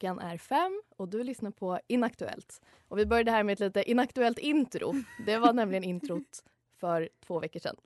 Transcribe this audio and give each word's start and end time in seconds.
Klockan 0.00 0.18
är 0.18 0.38
fem 0.38 0.82
och 0.96 1.08
du 1.08 1.24
lyssnar 1.24 1.50
på 1.50 1.80
Inaktuellt. 1.86 2.62
Och 2.88 2.98
vi 2.98 3.06
började 3.06 3.30
här 3.30 3.42
med 3.42 3.52
ett 3.52 3.60
lite 3.60 3.90
inaktuellt 3.90 4.38
intro. 4.38 4.94
Det 5.26 5.38
var 5.38 5.52
nämligen 5.52 5.84
introt 5.84 6.44
för 6.76 7.08
två 7.26 7.40
veckor 7.40 7.60
sedan. 7.60 7.76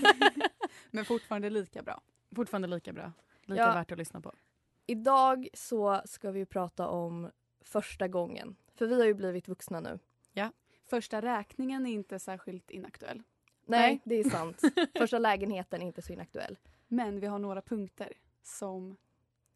Men 0.90 1.04
fortfarande 1.04 1.50
lika 1.50 1.82
bra. 1.82 2.00
Fortfarande 2.36 2.68
lika 2.68 2.92
bra. 2.92 3.12
Lika 3.42 3.62
Ja. 3.62 3.72
värt 3.72 3.92
att 3.92 3.98
lyssna 3.98 4.20
på. 4.20 4.34
Idag 4.86 5.48
så 5.54 6.02
ska 6.04 6.30
vi 6.30 6.46
prata 6.46 6.88
om 6.88 7.30
första 7.60 8.08
gången. 8.08 8.56
För 8.74 8.86
vi 8.86 8.94
har 9.00 9.06
ju 9.06 9.14
blivit 9.14 9.48
vuxna 9.48 9.80
nu. 9.80 9.98
Första 10.86 11.22
räkningen 11.22 11.86
är 11.86 11.92
inte 11.92 12.18
särskilt 12.18 12.70
inaktuell. 12.70 13.22
Nej, 13.66 13.80
Nej. 13.80 14.00
det 14.04 14.14
är 14.14 14.30
sant. 14.30 14.60
Första 14.98 15.18
lägenheten 15.18 15.82
är 15.82 15.86
inte 15.86 16.02
så 16.02 16.12
inaktuell. 16.12 16.58
Men 16.88 17.20
vi 17.20 17.26
har 17.26 17.38
några 17.38 17.62
punkter 17.62 18.12
som 18.42 18.96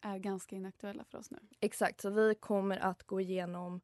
är 0.04 0.18
ganska 0.18 0.56
inaktuella 0.56 1.04
för 1.04 1.18
oss 1.18 1.30
nu. 1.30 1.38
Exakt, 1.60 2.00
så 2.00 2.10
vi 2.10 2.34
kommer 2.34 2.78
att 2.78 3.02
gå 3.02 3.20
igenom 3.20 3.80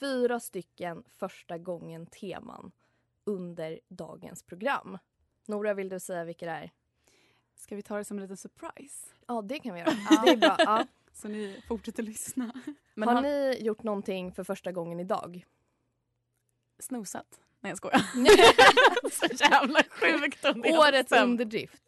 fyra 0.00 0.40
stycken 0.40 1.04
första 1.08 1.58
gången-teman 1.58 2.72
under 3.24 3.80
dagens 3.88 4.42
program. 4.42 4.98
Nora, 5.46 5.74
vill 5.74 5.88
du 5.88 6.00
säga 6.00 6.24
vilka 6.24 6.46
det 6.46 6.52
är? 6.52 6.70
Ska 7.54 7.76
vi 7.76 7.82
ta 7.82 7.96
det 7.96 8.04
som 8.04 8.16
en 8.16 8.22
liten 8.22 8.36
surprise? 8.36 9.06
Ja, 9.26 9.42
det 9.42 9.58
kan 9.58 9.74
vi 9.74 9.80
göra. 9.80 9.90
Det 10.24 10.30
är 10.30 10.36
bra. 10.36 10.56
Ja. 10.58 10.86
Så 11.12 11.28
ni 11.28 11.62
fortsätter 11.68 12.02
lyssna. 12.02 12.52
Men 12.94 13.08
har 13.08 13.14
har 13.14 13.22
ni 13.22 13.58
gjort 13.60 13.82
någonting 13.82 14.32
för 14.32 14.44
första 14.44 14.72
gången 14.72 15.00
idag? 15.00 15.44
snosat? 16.78 17.40
Nej 17.60 17.70
jag 17.70 17.76
skojar. 17.76 17.98
Så 19.10 19.44
jävla 19.44 19.82
sjukt 19.90 20.44
Årets 20.44 21.12
underdrift. 21.12 21.82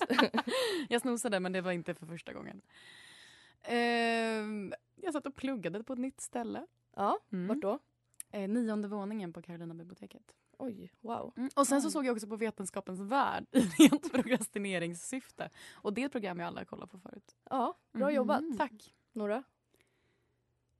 Jag 0.88 1.00
snosade 1.00 1.40
men 1.40 1.52
det 1.52 1.60
var 1.60 1.72
inte 1.72 1.94
för 1.94 2.06
första 2.06 2.32
gången. 2.32 2.60
Ehm, 3.66 4.72
jag 4.96 5.12
satt 5.12 5.26
och 5.26 5.34
pluggade 5.34 5.82
på 5.84 5.92
ett 5.92 5.98
nytt 5.98 6.20
ställe. 6.20 6.66
Ja, 6.96 7.18
Mm. 7.32 7.46
vart 7.48 7.60
då? 7.60 7.78
Eh, 8.30 8.48
nionde 8.48 8.88
våningen 8.88 9.32
på 9.32 9.42
Carolina 9.42 9.74
biblioteket. 9.74 10.34
Oj, 10.58 10.92
wow. 11.00 11.32
Mm. 11.36 11.50
Och 11.56 11.66
sen 11.66 11.82
så 11.82 11.90
såg 11.90 12.06
jag 12.06 12.12
också 12.12 12.26
på 12.26 12.36
Vetenskapens 12.36 13.00
värld 13.00 13.46
i 13.52 13.58
rent 13.78 14.12
prokrastineringssyfte. 14.12 15.50
Och 15.74 15.92
det 15.92 16.02
är 16.02 16.06
ett 16.06 16.12
program 16.12 16.38
jag 16.40 16.46
alla 16.46 16.64
kollat 16.64 16.90
på 16.90 16.98
förut. 16.98 17.36
Ja, 17.50 17.74
bra 17.92 18.06
Mhm. 18.06 18.14
jobbat. 18.14 18.44
Tack. 18.58 18.94
Nora? 19.12 19.42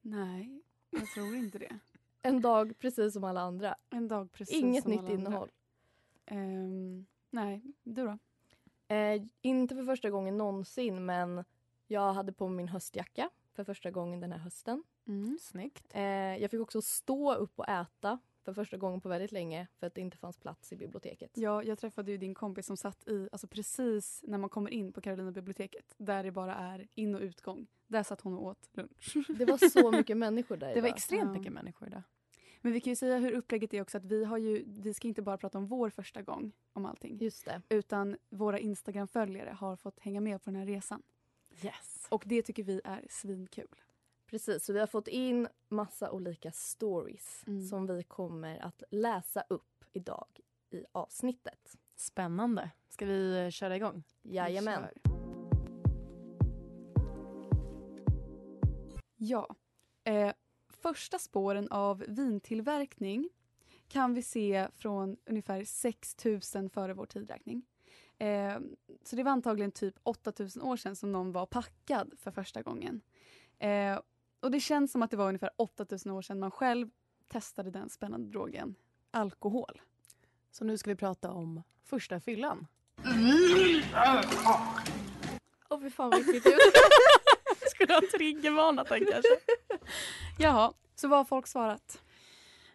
Nej, 0.02 0.62
jag 0.91 1.06
tror 1.06 1.34
inte 1.36 1.58
det. 1.58 1.78
En 2.22 2.41
dag 2.41 2.78
precis 2.78 3.12
som 3.12 3.25
alla 3.25 3.41
andra. 3.41 3.76
En 3.91 4.08
dag 4.08 4.32
precis 4.32 4.56
Inget 4.56 4.82
som 4.82 4.91
nytt 4.92 5.00
alla 5.00 5.08
andra. 5.10 5.20
innehåll. 5.28 5.50
Ehm, 6.26 7.06
nej, 7.30 7.62
du 7.82 8.04
då? 8.04 8.19
Eh, 8.94 9.22
inte 9.42 9.75
för 9.75 9.84
första 9.84 10.10
gången 10.10 10.36
någonsin, 10.38 11.04
men 11.06 11.44
jag 11.86 12.12
hade 12.12 12.32
på 12.32 12.48
min 12.48 12.69
höstjacka 12.69 13.30
för 13.52 13.64
första 13.64 13.91
gången 13.91 14.20
den 14.20 14.32
här 14.32 14.38
hösten. 14.38 14.84
Mm, 15.08 15.38
snyggt. 15.41 15.84
Eh, 15.94 16.02
jag 16.36 16.50
fick 16.50 16.60
också 16.60 16.82
stå 16.82 17.34
upp 17.34 17.58
och 17.58 17.69
äta 17.69 18.19
för 18.44 18.52
första 18.54 18.76
gången 18.76 19.00
på 19.00 19.08
väldigt 19.08 19.32
länge 19.32 19.66
för 19.78 19.86
att 19.86 19.94
det 19.94 20.00
inte 20.00 20.16
fanns 20.16 20.36
plats 20.38 20.72
i 20.72 20.76
biblioteket. 20.76 21.30
Ja, 21.34 21.62
jag 21.62 21.78
träffade 21.78 22.10
ju 22.10 22.16
din 22.19 22.34
kompis 22.34 22.66
som 22.66 22.76
satt 22.76 23.08
i, 23.08 23.28
alltså 23.32 23.46
precis 23.46 24.20
när 24.26 24.38
man 24.38 24.50
kommer 24.50 24.70
in 24.70 24.92
på 24.92 25.00
Carolina 25.00 25.32
biblioteket, 25.32 25.94
där 25.98 26.25
det 26.25 26.30
bara 26.30 26.54
är 26.54 26.88
in 26.94 27.14
och 27.14 27.20
utgång. 27.20 27.66
Där 27.86 28.02
satt 28.02 28.20
hon 28.20 28.34
och 28.34 28.44
åt 28.44 28.69
lunch. 28.72 29.16
Det 29.38 29.44
var 29.44 29.70
så 29.70 29.91
mycket 29.98 30.16
människor 30.16 30.56
där 30.56 30.75
Det 30.75 30.80
var 30.80 30.88
idag. 30.88 30.96
extremt 30.96 31.25
Ja. 31.25 31.32
mycket 31.38 31.52
människor 31.52 31.88
idag. 31.88 32.02
Men 32.60 32.72
vi 32.72 32.80
kan 32.80 32.91
ju 32.91 32.96
säga 32.96 33.19
hur 33.19 33.32
upplägget 33.32 33.75
är 33.75 33.82
också 33.82 33.98
att 33.98 34.04
vi 34.04 34.25
har 34.25 34.38
ju, 34.38 34.64
vi 34.66 34.94
ska 34.94 35.08
inte 35.08 35.22
bara 35.22 35.38
prata 35.38 35.58
om 35.58 35.66
vår 35.66 35.91
första 35.91 36.22
gång 36.22 36.52
om 36.72 36.86
allting. 36.86 37.19
Just 37.20 37.44
det. 37.44 37.62
Utan 37.69 38.16
våra 38.30 38.58
Instagram-följare 38.58 39.50
har 39.50 39.76
fått 39.76 40.00
hänga 40.00 40.20
med 40.20 40.42
på 40.42 40.50
den 40.50 40.60
här 40.60 40.66
resan. 40.66 41.02
Yes. 41.62 42.06
Och 42.09 42.22
det 42.27 42.43
tycker 42.43 42.62
vi 42.62 42.81
är 42.84 43.06
svinkul. 43.11 43.69
Precis, 44.27 44.65
så 44.65 44.72
vi 44.72 44.78
har 44.81 44.87
fått 44.87 45.09
in 45.09 45.49
massa 45.69 46.11
olika 46.11 46.53
stories 46.53 47.44
Mm. 47.47 47.67
som 47.69 47.87
vi 47.87 48.03
kommer 48.03 48.59
att 48.59 48.83
läsa 48.91 49.44
upp 49.49 49.84
idag 49.93 50.27
i 50.71 50.84
avsnittet. 50.93 51.77
Spännande. 51.97 52.71
Ska 52.89 53.06
vi 53.06 53.44
eh, 53.44 53.50
köra 53.50 53.77
igång? 53.77 54.03
Jajamän. 54.22 54.83
Kör. 54.83 54.93
Ja. 59.17 59.56
Eh, 60.05 60.33
första 60.69 61.19
spåren 61.19 61.69
av 61.71 62.05
vintillverkning 62.09 63.28
kan 63.88 64.15
vi 64.15 64.23
se 64.23 64.69
från 64.75 65.17
ungefär 65.27 65.65
6000 65.65 66.71
före 66.71 66.94
vår 66.94 67.06
tidräkning. 67.06 67.62
Eh, 68.19 68.59
så 69.04 69.16
det 69.16 69.22
var 69.22 69.32
antagligen 69.32 69.72
typ 69.72 69.94
8000 70.03 70.62
år 70.62 70.77
sedan 70.77 70.97
som 70.97 71.12
någon 71.12 71.32
var 71.32 71.47
packad 71.47 72.15
för 72.19 72.31
första 72.31 72.62
gången. 72.62 73.00
Eh, 73.59 74.00
och 74.41 74.50
det 74.50 74.60
känns 74.60 74.93
som 74.93 75.03
att 75.03 75.10
det 75.10 75.16
var 75.16 75.28
ungefär 75.28 75.50
8000 75.56 76.12
år 76.12 76.22
sedan 76.22 76.38
man 76.38 76.50
själv 76.50 76.91
testade 77.28 77.71
den 77.71 77.91
spännande 77.91 78.28
drogen 78.28 78.75
alkohol. 79.10 79.81
Så 80.50 80.65
nu 80.65 80.78
ska 80.78 80.91
vi 80.91 80.97
prata 80.97 81.31
om 81.31 81.62
första 81.84 82.21
fyllan. 82.21 82.66
Åh 85.69 85.81
fy 85.81 85.91
fan 85.91 86.10
vad 86.10 86.21
äckligt 86.21 86.47
ut. 86.47 86.53
Skulle 87.71 87.94
ha 87.94 88.03
triggervarnat 88.16 88.88
den 88.88 88.99
kanske. 88.99 89.38
Jaha, 90.38 90.72
så 90.94 91.09
vad 91.09 91.19
har 91.19 91.25
folk 91.25 91.46
svarat? 91.46 92.02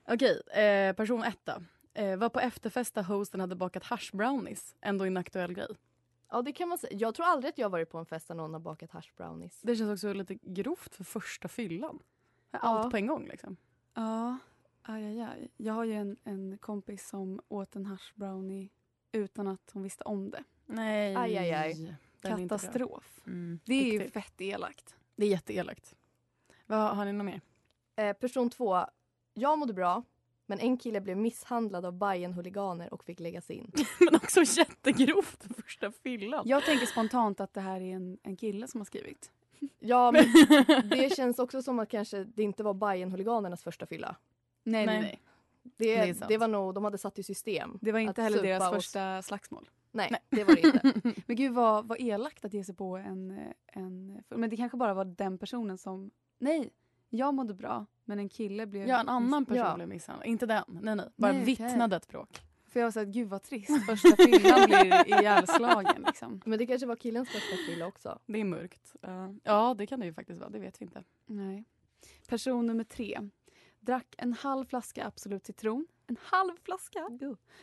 Okej, 0.07 0.41
eh, 0.63 0.95
person 0.95 1.23
ett 1.23 1.39
då. 1.43 1.53
Eh, 1.93 2.17
var 2.17 2.29
på 2.29 2.39
efterfest 2.39 2.93
där 2.95 3.03
hosten 3.03 3.39
hade 3.39 3.55
bakat 3.55 3.83
hash 3.83 4.11
brownies. 4.13 4.75
Ändå 4.81 5.05
en 5.05 5.17
aktuell 5.17 5.53
grej. 5.53 5.67
Ja 6.29 6.41
det 6.41 6.51
kan 6.51 6.69
man 6.69 6.77
säga. 6.77 6.97
Jag 6.97 7.15
tror 7.15 7.25
aldrig 7.25 7.49
att 7.49 7.57
jag 7.57 7.69
varit 7.69 7.89
på 7.89 7.97
en 7.97 8.05
fest 8.05 8.27
där 8.27 8.35
någon 8.35 8.53
har 8.53 8.59
bakat 8.59 8.91
hash 8.91 9.11
brownies. 9.17 9.61
Det 9.61 9.75
känns 9.75 9.91
också 9.91 10.13
lite 10.13 10.35
grovt 10.35 10.95
för 10.95 11.03
första 11.03 11.47
fyllan. 11.47 11.99
Ja. 12.51 12.59
Allt 12.59 12.91
på 12.91 12.97
en 12.97 13.07
gång 13.07 13.27
liksom. 13.27 13.57
Ja, 13.93 14.37
aj, 14.81 15.05
aj, 15.05 15.21
aj. 15.21 15.51
Jag 15.57 15.73
har 15.73 15.83
ju 15.83 15.93
en, 15.93 16.17
en 16.23 16.57
kompis 16.57 17.07
som 17.07 17.41
åt 17.47 17.75
en 17.75 17.85
hash 17.85 18.11
brownie 18.15 18.69
utan 19.11 19.47
att 19.47 19.71
hon 19.73 19.83
visste 19.83 20.03
om 20.03 20.29
det. 20.31 20.43
Nej. 20.65 21.15
Aj, 21.15 21.37
aj, 21.37 21.53
aj. 21.53 21.95
Katastrof. 22.21 23.19
Mm, 23.25 23.59
Det 23.65 23.73
är 23.73 23.93
ju 24.01 24.09
fett 24.09 24.41
elakt. 24.41 24.95
Det 25.15 25.25
är 25.25 25.29
jätteelakt. 25.29 25.95
Vad 26.65 26.95
har 26.95 27.05
ni 27.05 27.13
något 27.13 27.25
mer? 27.25 27.41
Eh, 27.95 28.13
person 28.13 28.49
två. 28.49 28.85
Jag 29.33 29.59
mådde 29.59 29.73
bra, 29.73 30.03
men 30.51 30.59
en 30.59 30.77
kille 30.77 31.01
blev 31.01 31.17
misshandlad 31.17 31.85
av 31.85 31.93
bayern 31.93 32.33
huliganer 32.33 32.93
och 32.93 33.03
fick 33.03 33.19
läggas 33.19 33.49
in. 33.51 33.71
Men 33.99 34.15
också 34.15 34.41
jättegrovt 34.43 35.43
för 35.43 35.61
första 35.61 35.91
fyllan. 35.91 36.43
Jag 36.47 36.63
tänker 36.65 36.85
spontant 36.85 37.39
att 37.39 37.53
det 37.53 37.61
här 37.61 37.81
är 37.81 37.95
en, 37.95 38.17
en 38.23 38.35
kille 38.35 38.67
som 38.67 38.79
har 38.79 38.85
skrivit. 38.85 39.31
Ja, 39.79 40.11
men 40.13 40.25
det 40.89 41.15
känns 41.15 41.39
också 41.39 41.61
som 41.61 41.79
att 41.79 41.89
kanske 41.89 42.23
det 42.23 42.43
inte 42.43 42.63
var 42.63 42.73
bayern 42.73 43.11
huliganernas 43.11 43.63
första 43.63 43.85
fylla. 43.85 44.15
Nej, 44.63 44.85
nej, 44.85 45.01
Nej. 45.01 45.21
Det, 45.63 45.95
Det 45.95 46.27
det, 46.27 46.37
var 46.37 46.47
nog, 46.47 46.73
de 46.73 46.83
hade 46.83 46.97
satt 46.97 47.19
i 47.19 47.23
system. 47.23 47.77
Det 47.81 47.91
var 47.91 47.99
inte 47.99 48.11
att 48.11 48.17
heller 48.17 48.43
deras 48.43 48.69
och- 48.69 48.75
första 48.75 49.21
slagsmål. 49.21 49.69
Nej, 49.91 50.07
Nej. 50.11 50.21
det 50.29 50.43
var 50.43 50.55
det 50.55 50.61
inte. 50.61 51.21
Men 51.27 51.35
gud 51.35 51.53
vad, 51.53 51.87
vad 51.87 51.99
elakt 52.01 52.45
att 52.45 52.53
ge 52.53 52.63
sig 52.63 52.75
på 52.75 52.97
en, 52.97 53.39
en... 53.67 54.23
Men 54.29 54.49
det 54.49 54.57
kanske 54.57 54.77
bara 54.77 54.93
var 54.93 55.05
den 55.05 55.37
personen 55.37 55.77
som... 55.77 56.11
Nej, 56.39 56.69
jag 57.13 57.33
mådde 57.33 57.53
bra 57.53 57.85
men 58.05 58.19
en 58.19 58.29
kille 58.29 58.67
blev... 58.67 58.87
Ja, 58.87 58.99
en 58.99 59.09
annan 59.09 59.45
person 59.45 59.65
Ja. 59.65 59.75
blev 59.75 59.87
misshandlad. 59.87 60.27
Inte 60.27 60.45
den. 60.45 60.63
Nej, 60.67 60.95
nej. 60.95 61.05
Bara 61.15 61.31
Nej, 61.31 61.43
vittnade 61.43 61.95
ett 61.95 62.07
bråk. 62.07 62.41
För 62.67 62.79
jag 62.79 62.87
var 62.87 62.91
såhär, 62.91 63.05
gud 63.05 63.29
vad 63.29 63.43
trist. 63.43 63.85
Första 63.85 64.15
fyllan 64.15 64.65
blir 64.65 65.07
ihjälslagen 65.19 66.03
liksom. 66.07 66.41
Men 66.45 66.59
det 66.59 66.65
kanske 66.65 66.87
var 66.87 66.95
killens 66.95 67.29
första 67.29 67.55
fylla 67.67 67.85
också. 67.87 68.19
Det 68.25 68.39
är 68.39 68.43
mörkt. 68.45 68.95
Ja. 69.01 69.35
ja, 69.43 69.75
det 69.77 69.87
kan 69.87 69.99
det 69.99 70.05
ju 70.05 70.13
faktiskt 70.13 70.39
vara. 70.39 70.49
Det 70.49 70.59
vet 70.59 70.81
vi 70.81 70.85
inte. 70.85 71.03
Nej. 71.25 71.65
Person 72.27 72.65
nummer 72.65 72.83
tre. 72.83 73.19
Drack 73.79 74.15
en 74.17 74.33
halv 74.33 74.65
flaska 74.65 75.05
Absolut 75.07 75.45
citron. 75.45 75.87
En 76.11 76.17
halv 76.23 76.51
flaska? 76.63 77.09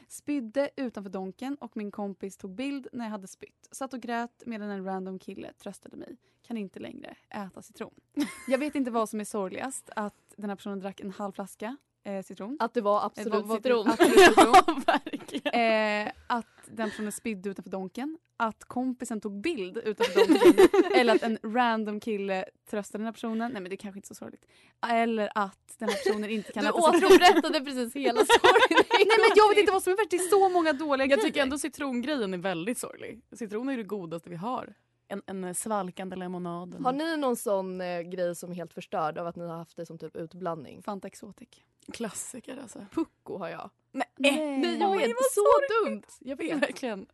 Spydde 0.08 0.70
utanför 0.76 1.10
donken 1.10 1.56
och 1.60 1.76
min 1.76 1.90
kompis 1.90 2.36
tog 2.36 2.54
bild 2.54 2.86
när 2.92 3.04
jag 3.04 3.10
hade 3.12 3.26
spytt. 3.26 3.68
Satt 3.70 3.92
och 3.94 4.00
grät 4.00 4.42
medan 4.46 4.70
en 4.70 4.84
random 4.84 5.18
kille 5.18 5.52
tröstade 5.52 5.96
mig. 5.96 6.16
Kan 6.46 6.56
inte 6.56 6.80
längre 6.80 7.16
äta 7.30 7.62
citron. 7.62 7.94
Jag 8.48 8.58
vet 8.58 8.74
inte 8.74 8.90
vad 8.90 9.08
som 9.08 9.20
är 9.20 9.24
sorgligast. 9.24 9.90
Att 9.96 10.14
den 10.36 10.48
här 10.50 10.56
personen 10.56 10.80
drack 10.80 11.00
en 11.00 11.10
halv 11.10 11.32
flaska 11.32 11.76
eh, 12.04 12.22
citron. 12.24 12.56
Att 12.60 12.74
det 12.74 12.80
var 12.80 12.98
Eh, 13.00 13.04
absolut 13.04 13.46
vad- 13.46 13.56
citron. 13.56 13.88
Absolut 13.88 14.18
citron. 14.18 14.54
Ja, 14.66 14.82
verkligen. 14.86 16.06
Eh, 16.06 16.12
att 16.26 16.46
den 16.70 16.90
personen 16.90 17.12
spydde 17.12 17.48
utanför 17.50 17.70
donken. 17.70 18.18
Att 18.40 18.64
kompisen 18.64 19.20
tog 19.20 19.40
bild 19.40 19.78
utanför 19.78 20.14
donken. 20.28 20.92
eller 20.94 21.14
att 21.14 21.22
en 21.22 21.38
random 21.42 22.00
kille 22.00 22.44
tröstade 22.70 23.00
den 23.02 23.06
här 23.06 23.12
personen. 23.12 23.52
Nej 23.52 23.62
men 23.62 23.70
det 23.70 23.74
är 23.74 23.76
kanske 23.76 23.98
inte 23.98 24.08
så 24.08 24.14
sorgligt. 24.14 24.44
Eller 24.88 25.30
att 25.34 25.74
den 25.78 25.88
här 25.88 25.96
personen 25.96 26.30
inte 26.30 26.52
kan 26.52 26.64
Du 26.64 26.70
återberättade 26.70 27.60
precis 27.60 27.96
hela 27.96 28.24
storyn. 28.24 28.84
Nej 28.92 29.06
men 29.18 29.30
jag 29.36 29.48
vet 29.48 29.58
inte 29.58 29.72
vad 29.72 29.82
som 29.82 29.92
är 29.92 29.96
värt. 29.96 30.10
Det 30.10 30.16
är 30.16 30.30
så 30.30 30.48
många 30.48 30.72
dåliga 30.72 31.04
Jag 31.06 31.08
grejer. 31.18 31.22
tycker 31.28 31.42
ändå 31.42 31.58
citrongrejen 31.58 32.34
är 32.34 32.38
väldigt 32.38 32.78
sorglig. 32.78 33.20
Citron 33.32 33.68
är 33.68 33.76
det 33.76 33.82
godaste 33.82 34.30
vi 34.30 34.36
har. 34.36 34.74
En, 35.08 35.22
en 35.26 35.54
svalkande 35.54 36.16
lemonad. 36.16 36.74
Har 36.74 36.92
ni 36.92 37.16
någon 37.16 37.36
sån 37.36 37.80
eh, 37.80 38.00
grej 38.00 38.34
som 38.34 38.50
är 38.50 38.54
helt 38.54 38.74
förstörd 38.74 39.18
av 39.18 39.26
att 39.26 39.36
ni 39.36 39.46
har 39.46 39.56
haft 39.56 39.76
det 39.76 39.86
som 39.86 39.98
typ 39.98 40.16
utblandning? 40.16 40.82
Fanta 40.82 41.08
Exotic. 41.08 41.48
Klassiker 41.92 42.58
alltså. 42.62 42.86
Pucko 42.92 43.38
har 43.38 43.48
jag. 43.48 43.70
Nej, 43.92 44.06
Nej. 44.16 44.58
Nej 44.58 44.78
jag 44.78 44.96
vet, 44.96 45.16
så 45.32 45.84
dumt! 45.84 46.02
Jag 46.20 46.36
vet. 46.36 46.62
verkligen. 46.62 47.06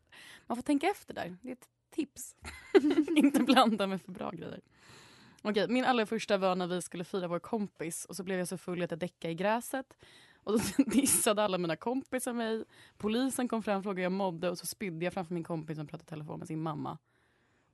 Man 0.47 0.57
får 0.57 0.63
tänka 0.63 0.87
efter 0.87 1.15
där. 1.15 1.37
Det 1.43 1.49
är 1.49 1.53
ett 1.53 1.69
tips. 1.91 2.37
Inte 3.17 3.43
blanda 3.43 3.87
med 3.87 4.03
för 4.03 4.13
bra 4.13 4.31
grejer. 4.31 4.61
Okej, 5.43 5.69
min 5.69 5.85
allra 5.85 6.07
första 6.07 6.37
var 6.37 6.57
när 6.57 6.67
vi 6.67 6.83
skulle 6.83 7.05
fira 7.05 7.29
vår 7.29 7.39
kompis 7.39 8.05
och 8.05 8.17
så 8.17 8.25
blev 8.25 8.39
jag 8.39 8.49
så 8.49 8.59
full 8.59 8.83
att 8.83 8.91
jag 8.91 9.01
däckade 9.01 9.33
i 9.33 9.35
gräset. 9.35 9.97
Och 10.45 10.53
då 10.53 10.59
dissade 10.87 11.43
alla 11.43 11.59
mina 11.59 11.77
kompisar 11.77 12.33
mig. 12.33 12.65
Polisen 12.97 13.49
kom 13.49 13.63
fram 13.63 13.79
och 13.79 13.83
frågade 13.83 14.01
hur 14.01 14.05
jag 14.05 14.13
mådde 14.13 14.51
och 14.51 14.59
så 14.59 14.67
spydde 14.67 15.05
jag 15.05 15.13
framför 15.15 15.35
min 15.35 15.45
kompis 15.45 15.77
som 15.77 15.87
pratade 15.87 16.07
i 16.07 16.11
telefon 16.11 16.39
med 16.39 16.49
sin 16.49 16.63
mamma. 16.63 16.99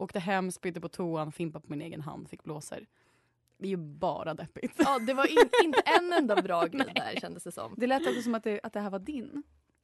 Åkte 0.01 0.19
hem, 0.19 0.53
spydde 0.53 0.81
på 0.81 0.89
toan, 0.89 1.33
fimpade 1.33 1.67
på 1.67 1.71
min 1.71 1.83
egen 1.83 2.01
hand, 2.01 2.31
fick 2.31 2.45
blåsor. 2.45 2.87
Det 3.59 3.67
är 3.67 3.71
ju 3.71 3.77
bara 3.77 4.35
deppigt. 4.35 4.75
Ja, 4.79 4.99
det 4.99 5.15
var 5.15 5.27
in, 5.27 5.51
inte 5.65 5.81
en 5.81 6.13
enda 6.13 6.43
bra 6.43 6.67
grej 6.67 6.93
där 6.95 7.21
kändes 7.21 7.45
det 7.45 7.53
som. 7.53 7.75
Det 7.77 7.87
lät 7.87 8.07
också 8.07 8.23
som 8.23 8.35
att 8.35 8.45
det, 8.45 8.61
att 8.63 8.73
det 8.73 8.81
här 8.81 8.91
var 8.91 8.99
din. 8.99 9.43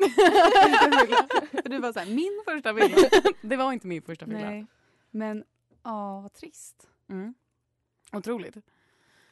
För 1.63 1.69
du 1.69 1.79
var 1.79 1.93
såhär, 1.93 2.07
min 2.07 2.43
första 2.45 2.73
villa. 2.73 2.97
Det 3.43 3.57
var 3.57 3.73
inte 3.73 3.87
min 3.87 4.03
första 4.03 4.27
fylla. 4.27 4.67
Men, 5.11 5.45
ja 5.83 6.21
vad 6.21 6.33
trist. 6.33 6.89
Mm. 7.09 7.35
Otroligt. 8.13 8.57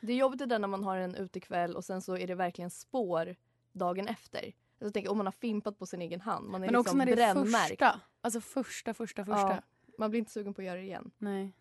Det 0.01 0.13
är 0.13 0.17
jobbigt 0.17 0.39
det 0.39 0.47
där 0.47 0.59
när 0.59 0.69
man 0.69 0.85
har 0.85 0.97
en 0.97 1.15
utekväll 1.15 1.77
och 1.77 1.85
sen 1.85 2.03
så 2.03 2.17
är 2.17 2.27
det 2.27 2.35
verkligen 2.35 2.71
spår 2.71 3.37
dagen 3.73 4.09
efter. 4.09 4.53
Jag 4.79 4.95
tänker 4.95 5.11
om 5.11 5.17
man 5.17 5.27
har 5.27 5.33
fimpat 5.33 5.79
på 5.79 5.87
sin 5.87 6.03
egen 6.03 6.21
hand. 6.21 6.49
Man 6.49 6.63
är 6.63 6.67
Men 6.67 6.77
också 6.77 6.97
liksom 6.97 6.99
när 6.99 7.07
det 7.07 7.23
är 7.23 7.35
brännmärkt. 7.35 7.69
första. 7.69 8.01
Alltså 8.21 8.41
första, 8.41 8.95
första, 8.95 9.25
första. 9.25 9.51
Ja. 9.51 9.63
Man 9.99 10.11
blir 10.11 10.19
inte 10.19 10.33
sugen 10.33 10.55
på 10.55 10.61
att 10.61 10.67
göra 10.67 10.77
det 10.77 10.83
igen. 10.85 11.11
Nej. 11.19 11.53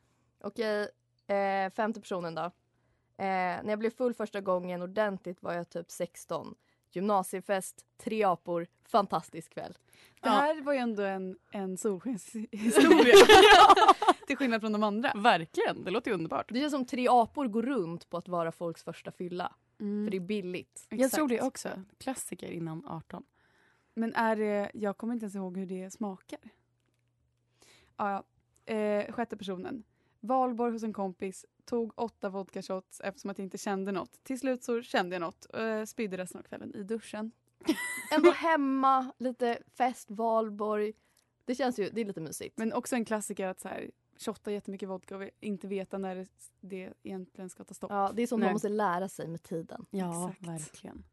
Okej, 0.41 0.87
eh, 1.27 1.71
femte 1.73 1.99
personen 2.01 2.35
då. 2.35 2.41
Eh, 2.41 2.51
när 3.63 3.69
jag 3.69 3.79
blev 3.79 3.89
full 3.89 4.13
första 4.13 4.41
gången 4.41 4.81
ordentligt 4.81 5.43
var 5.43 5.53
jag 5.53 5.69
typ 5.69 5.91
16. 5.91 6.55
Gymnasiefest, 6.91 7.85
tre 7.97 8.23
apor, 8.23 8.67
fantastisk 8.85 9.53
kväll. 9.53 9.77
Det 10.21 10.29
Ja. 10.29 10.31
här 10.31 10.61
var 10.61 10.73
ju 10.73 10.79
ändå 10.79 11.03
en, 11.03 11.37
en 11.51 11.77
solskenshistoria. 11.77 13.15
Till 14.27 14.37
skillnad 14.37 14.61
från 14.61 14.71
de 14.71 14.83
andra. 14.83 15.11
Verkligen, 15.15 15.83
det 15.83 15.91
låter 15.91 16.11
ju 16.11 16.15
underbart. 16.15 16.49
Det 16.53 16.59
känns 16.59 16.71
som 16.73 16.85
tre 16.85 17.07
apor 17.09 17.47
går 17.47 17.61
runt 17.63 18.09
på 18.09 18.17
att 18.17 18.27
vara 18.27 18.51
folks 18.51 18.83
första 18.83 19.11
fylla. 19.11 19.55
Mm. 19.79 20.05
För 20.05 20.11
det 20.11 20.17
är 20.17 20.21
billigt. 20.21 20.87
Jag 20.89 21.11
tror 21.11 21.27
det 21.27 21.41
också. 21.41 21.69
Klassiker 21.97 22.51
innan 22.51 22.85
18. 22.87 23.23
Men 23.93 24.13
är 24.15 24.35
det, 24.35 24.71
jag 24.73 24.97
kommer 24.97 25.13
inte 25.13 25.23
ens 25.23 25.35
ihåg 25.35 25.57
hur 25.57 25.65
det 25.65 25.91
smakar. 25.93 26.39
Ja, 28.03 28.23
ja. 28.65 28.73
Eh, 28.73 29.11
sjätte 29.13 29.37
personen. 29.37 29.83
Valborg 30.19 30.71
hos 30.71 30.83
en 30.83 30.93
kompis, 30.93 31.45
tog 31.65 31.93
åtta 31.95 32.29
vodka 32.29 32.61
shots 32.61 33.01
eftersom 33.01 33.29
att 33.31 33.37
jag 33.37 33.45
inte 33.45 33.57
kände 33.57 33.91
något. 33.91 34.23
Till 34.23 34.39
slut 34.39 34.63
så 34.63 34.81
kände 34.81 35.15
jag 35.15 35.21
något. 35.21 35.45
Eh, 35.53 35.83
spydde 35.83 36.17
resten 36.17 36.39
av 36.39 36.43
kvällen 36.43 36.75
i 36.75 36.83
duschen. 36.83 37.31
Ändå 38.11 38.31
hemma, 38.31 39.11
lite 39.17 39.57
fest, 39.77 40.11
valborg. 40.11 40.93
Det 41.45 41.55
känns 41.55 41.79
ju, 41.79 41.89
det 41.89 42.01
är 42.01 42.05
lite 42.05 42.21
mysigt. 42.21 42.57
Men 42.57 42.73
också 42.73 42.95
en 42.95 43.05
klassiker 43.05 43.47
att 43.47 43.59
så 43.59 43.67
här, 43.67 43.91
shotta 44.19 44.51
jättemycket 44.51 44.89
vodka 44.89 45.17
och 45.17 45.29
inte 45.39 45.67
veta 45.67 45.97
när 45.97 46.15
det, 46.15 46.27
det 46.61 46.93
egentligen 47.03 47.49
ska 47.49 47.63
ta 47.63 47.73
stopp. 47.73 47.91
Ja, 47.91 48.11
det 48.13 48.21
är 48.21 48.27
sånt 48.27 48.39
Nej. 48.39 48.47
man 48.47 48.53
måste 48.53 48.69
lära 48.69 49.09
sig 49.09 49.27
med 49.27 49.43
tiden. 49.43 49.85
Ja, 49.91 50.29
Exakt. 50.29 50.47
verkligen. 50.47 51.03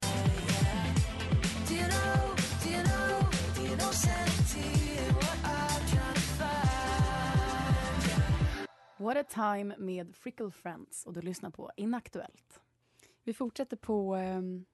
What 9.00 9.16
a 9.16 9.24
time 9.24 9.74
med 9.78 10.16
Frickle 10.16 10.50
Friends 10.50 11.06
och 11.06 11.12
du 11.12 11.20
lyssnar 11.22 11.50
på 11.50 11.70
Inaktuellt. 11.76 12.60
Vi 13.24 13.34
fortsätter 13.34 13.76
på 13.76 14.14
ehm, 14.14 14.64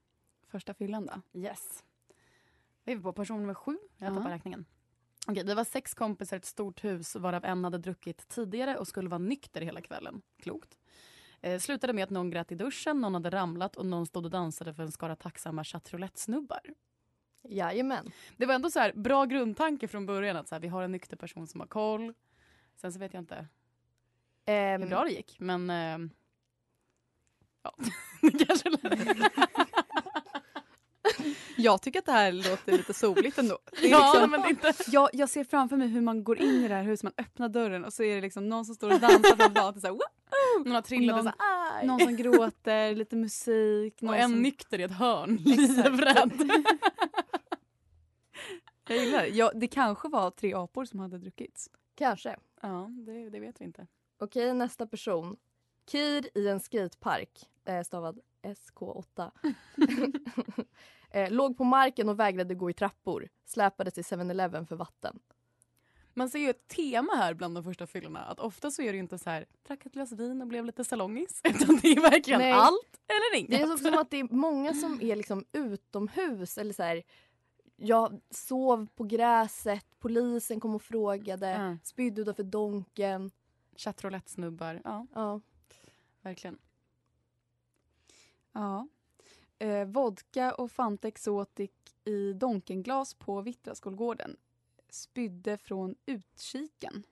första 0.47 0.75
fyllan 0.75 1.07
då. 1.07 1.41
Yes. 1.41 1.85
Vi 2.85 2.93
är 2.93 2.99
på 2.99 3.13
person 3.13 3.41
nummer 3.41 3.55
sju. 3.55 3.79
Jag 3.97 4.11
Ja. 4.11 4.15
tappar 4.17 4.31
räkningen. 4.31 4.65
Okej, 5.27 5.45
vi 5.45 5.55
var 5.55 5.65
sex 5.65 5.95
kompisar 5.95 6.37
i 6.37 6.39
ett 6.39 6.45
stort 6.45 6.85
hus 6.85 7.17
varav 7.17 7.45
en 7.45 7.65
hade 7.65 7.79
druckit 7.79 8.29
tidigare 8.29 8.77
och 8.79 8.89
skulle 8.89 9.09
vara 9.09 9.19
nykter 9.19 9.61
hela 9.61 9.81
kvällen. 9.81 10.23
Klokt. 10.39 10.79
Eh, 11.41 11.59
slutade 11.61 11.93
med 11.93 12.05
att 12.05 12.11
någon 12.11 12.31
grät 12.31 12.53
i 12.53 12.55
duschen, 12.55 13.01
någon 13.01 13.15
hade 13.15 13.31
ramlat 13.31 13.77
och 13.77 13.87
någon 13.87 14.07
stod 14.07 14.25
och 14.25 14.31
dansade 14.31 14.75
för 14.75 14.83
en 14.83 14.93
skara 14.93 15.17
tacksamma 15.17 15.65
chattroulette-snubbar. 15.65 16.61
Jajamän. 17.43 18.11
Det 18.37 18.47
var 18.47 18.55
ändå 18.55 18.71
så 18.71 18.79
här 18.81 18.93
bra 18.93 19.25
grundtanke 19.25 19.89
från 19.89 20.07
början 20.07 20.37
att 20.37 20.49
så 20.49 20.55
här, 20.55 20.61
vi 20.61 20.69
har 20.69 20.83
en 20.83 20.93
nykter 20.93 21.17
person 21.17 21.47
som 21.47 21.61
har 21.61 21.67
koll. 21.67 22.15
Sen 22.77 22.93
så 22.93 22.99
vet 22.99 23.15
jag 23.15 23.23
inte 23.23 23.47
Ehm, 24.47 24.83
hur 24.83 24.89
bra 24.89 25.05
det 25.05 25.11
gick, 25.11 25.37
men 25.41 25.71
eh, 25.71 25.99
ja, 27.63 27.75
det 28.23 28.45
kanske 28.45 28.71
Jag 31.57 31.83
tycker 31.83 31.99
att 31.99 32.07
det 32.07 32.13
här 32.13 32.33
låter 32.33 32.73
lite 32.73 32.95
soligt 32.95 33.39
ändå. 33.39 33.59
Ja, 33.83 34.13
liksom, 34.13 34.31
men 34.31 34.51
inte... 34.51 34.73
jag, 34.87 35.11
jag 35.13 35.29
ser 35.29 35.45
framför 35.45 35.77
mig 35.77 35.89
hur 35.89 36.01
man 36.01 36.25
går 36.25 36.39
in 36.39 36.65
i 36.65 36.69
det 36.69 36.75
här 36.75 36.83
huset, 36.83 37.03
man 37.03 37.13
öppnar 37.19 37.49
dörren 37.49 37.85
och 37.85 37.93
så 37.93 38.03
är 38.03 38.15
det 38.15 38.21
liksom 38.21 38.49
någon 38.49 38.65
som 38.65 38.75
står 38.75 38.95
och 38.95 39.01
dansar 39.01 39.37
från 39.37 39.55
gatan. 39.55 39.81
Så! 39.81 40.01
Någon 40.65 40.75
har 40.75 40.83
trillat 40.83 41.19
och, 41.19 41.25
någon- 41.25 41.33
aj. 41.39 41.87
någon 41.87 42.01
som 42.01 42.17
gråter, 42.17 42.95
lite 42.95 43.17
musik. 43.17 43.95
Och 44.03 44.17
en 44.17 44.31
som... 44.31 44.43
nykter 44.43 44.79
i 44.79 44.83
ett 44.83 44.93
hörn, 44.93 45.37
livrädd. 45.45 46.51
Jag 48.89 48.99
gillar 48.99 49.23
det. 49.23 49.29
Ja, 49.29 49.53
det 49.55 49.69
kanske 49.69 50.09
var 50.09 50.31
tre 50.31 50.55
apor 50.55 50.85
som 50.85 51.01
hade 51.01 51.19
druckits. 51.19 51.71
Kanske. 51.95 52.37
Ja, 52.63 52.89
det, 53.07 53.31
det 53.31 53.41
vet 53.41 53.61
vi 53.61 53.65
inte. 53.65 53.87
Okej, 54.19 54.55
nästa 54.55 54.87
person. 54.87 55.37
Kir 55.87 56.39
i 56.39 56.49
en 56.49 56.61
skatepark, 56.61 57.49
eh, 57.65 57.83
stavad 57.83 58.21
SK8. 58.43 59.31
eh, 61.11 61.31
låg 61.31 61.57
på 61.57 61.65
marken 61.65 62.09
och 62.09 62.21
vägrade 62.21 62.55
gå 62.55 62.71
i 62.71 62.73
trappor. 62.73 63.29
Släpades 63.45 63.95
till 63.95 64.05
7-Eleven 64.05 64.67
för 64.67 64.77
vatten. 64.77 65.19
Man 66.15 66.31
ser 66.31 66.39
ju 66.39 66.51
ett 66.51 66.69
tema 66.69 67.13
här 67.17 67.35
bland 67.35 67.55
de 67.55 67.65
första 67.65 67.87
fyllorna. 67.87 68.21
Att 68.21 68.41
ofta 68.41 68.71
så 68.71 68.83
är 68.83 68.93
det 68.93 68.99
inte 68.99 69.19
så 69.19 69.31
här, 69.31 69.47
drack 69.67 69.87
ett 69.87 69.93
glas 69.93 70.13
vin 70.13 70.41
och 70.41 70.47
blev 70.47 70.65
lite 70.65 70.85
salongis. 70.85 71.41
Utan 71.45 71.79
det 71.83 71.89
är 71.89 72.01
verkligen 72.01 72.41
Nej. 72.41 72.53
allt 72.53 73.01
eller 73.07 73.39
inget. 73.39 73.51
Det 73.51 73.61
är 73.61 73.73
också 73.73 73.85
som 73.85 73.99
att 73.99 74.11
det 74.11 74.21
är 74.21 74.29
många 74.35 74.75
som 74.75 75.01
är 75.03 75.17
liksom 75.17 75.45
utomhus 75.53 76.59
eller 76.59 76.73
så 76.73 76.83
här. 76.83 77.03
Jag 77.77 78.21
sov 78.31 78.87
på 78.95 79.05
gräset, 79.05 79.87
polisen 79.99 80.61
kom 80.61 80.75
och 80.75 80.83
frågade, 80.83 81.51
Ja. 81.51 81.77
spydde 81.83 82.21
utanför 82.23 82.43
donken. 82.43 83.31
Chattroulette-snubbar. 83.77 84.81
Ja, 84.85 85.07
Ja. 85.15 85.41
verkligen. 86.23 86.59
Ja. 88.53 88.89
Eh, 89.59 89.85
vodka 89.85 90.55
och 90.55 90.71
Fanta 90.73 91.09
Exotic 91.09 91.71
i 92.05 92.33
Donkenglas 92.33 93.15
på 93.15 93.41
Vittra 93.41 93.75
skolgården. 93.75 94.37
Spydde 94.89 95.59
från 95.59 95.95
utkiken. 96.07 97.03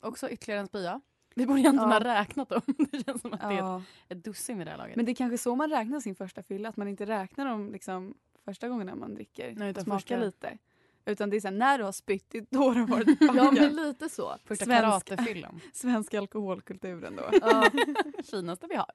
Också 0.00 0.30
ytterligare 0.30 0.60
en 0.60 0.66
spya. 0.66 1.00
Vi 1.34 1.46
borde 1.46 1.60
egentligen 1.60 1.90
Ja. 1.90 1.98
ha 1.98 2.04
räknat 2.04 2.48
dem. 2.48 2.60
Det 2.90 3.04
känns 3.04 3.20
som 3.22 3.32
att 3.32 3.40
det 3.40 3.46
är 3.46 3.52
Ja. 3.52 3.78
ett, 3.78 3.84
ett 4.18 4.24
dussin 4.24 4.58
vid 4.58 4.66
det 4.66 4.70
här 4.70 4.78
laget. 4.78 4.96
Men 4.96 5.04
det 5.04 5.12
är 5.12 5.14
kanske 5.14 5.38
så 5.38 5.54
man 5.56 5.70
räknar 5.70 6.00
sin 6.00 6.14
första 6.14 6.42
fylla, 6.42 6.68
att 6.68 6.76
man 6.76 6.88
inte 6.88 7.06
räknar 7.06 7.46
dem 7.46 7.72
liksom 7.72 8.14
första 8.44 8.68
gången 8.68 8.98
man 8.98 9.14
dricker. 9.14 9.54
Nej, 9.56 9.70
utan 9.70 9.84
smakar 9.84 10.20
lite. 10.20 10.58
Utan 11.06 11.30
det 11.30 11.36
är 11.36 11.42
här, 11.44 11.50
när 11.50 11.78
du 11.78 11.84
har 11.84 11.92
spytt, 11.92 12.26
det 12.30 12.46
då 12.50 12.72
du 12.74 12.80
har 12.80 12.86
varit 12.86 13.06
Ja 13.20 13.26
packad. 13.28 13.54
men 13.54 13.76
lite 13.76 14.08
så. 14.08 14.36
Första 14.44 14.64
svensk- 14.64 14.80
karatefyllan. 15.08 15.60
Svensk 15.72 16.14
alkoholkulturen 16.14 17.16
då. 17.16 17.28
Ja. 17.40 17.70
Finaste 18.30 18.66
vi 18.66 18.74
har. 18.76 18.90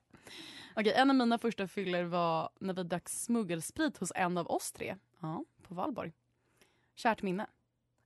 Okej, 0.75 0.94
en 0.94 1.10
av 1.10 1.16
mina 1.16 1.38
första 1.38 1.68
fyllor 1.68 2.04
var 2.04 2.50
när 2.60 2.74
vi 2.74 2.84
drack 2.84 3.10
smuggelsprit 3.10 3.98
hos 3.98 4.12
en 4.16 4.38
av 4.38 4.48
oss 4.48 4.72
tre. 4.72 4.96
Ja, 5.20 5.44
på 5.68 5.75
Valborg. 5.75 6.12
Kärt 6.96 7.22
minne. 7.22 7.48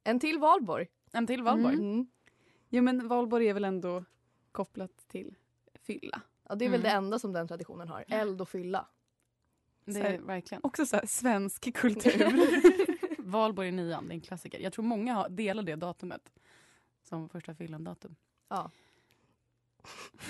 En 0.03 0.19
till 0.19 0.39
valborg. 0.39 0.87
En 1.11 1.27
till 1.27 1.43
Valborg. 1.43 1.75
Mm. 1.75 2.07
Jo 2.69 2.83
men 2.83 3.07
valborg 3.07 3.47
är 3.47 3.53
väl 3.53 3.65
ändå 3.65 4.03
kopplat 4.51 5.07
till 5.07 5.35
fylla. 5.81 6.21
Ja, 6.49 6.55
det 6.55 6.65
är 6.65 6.69
väl 6.69 6.79
Mm. 6.79 6.91
det 6.91 6.97
enda 6.97 7.19
som 7.19 7.33
den 7.33 7.47
traditionen 7.47 7.87
har. 7.87 8.05
Eld 8.07 8.41
och 8.41 8.49
fylla. 8.49 8.87
Det 9.85 9.99
är 9.99 10.17
verkligen. 10.19 10.61
Också 10.63 10.85
så 10.85 10.95
här, 10.95 11.05
svensk 11.05 11.73
kultur. 11.73 12.92
Valborg 13.23 13.67
i 13.67 13.71
nian, 13.71 14.07
det 14.07 14.13
är 14.13 14.15
en 14.15 14.21
klassiker. 14.21 14.59
Jag 14.59 14.73
tror 14.73 14.85
många 14.85 15.13
har, 15.13 15.29
delar 15.29 15.63
det 15.63 15.75
datumet 15.75 16.31
som 17.03 17.29
första 17.29 17.55
fyllan-datum. 17.55 18.15
Ja. 18.49 18.71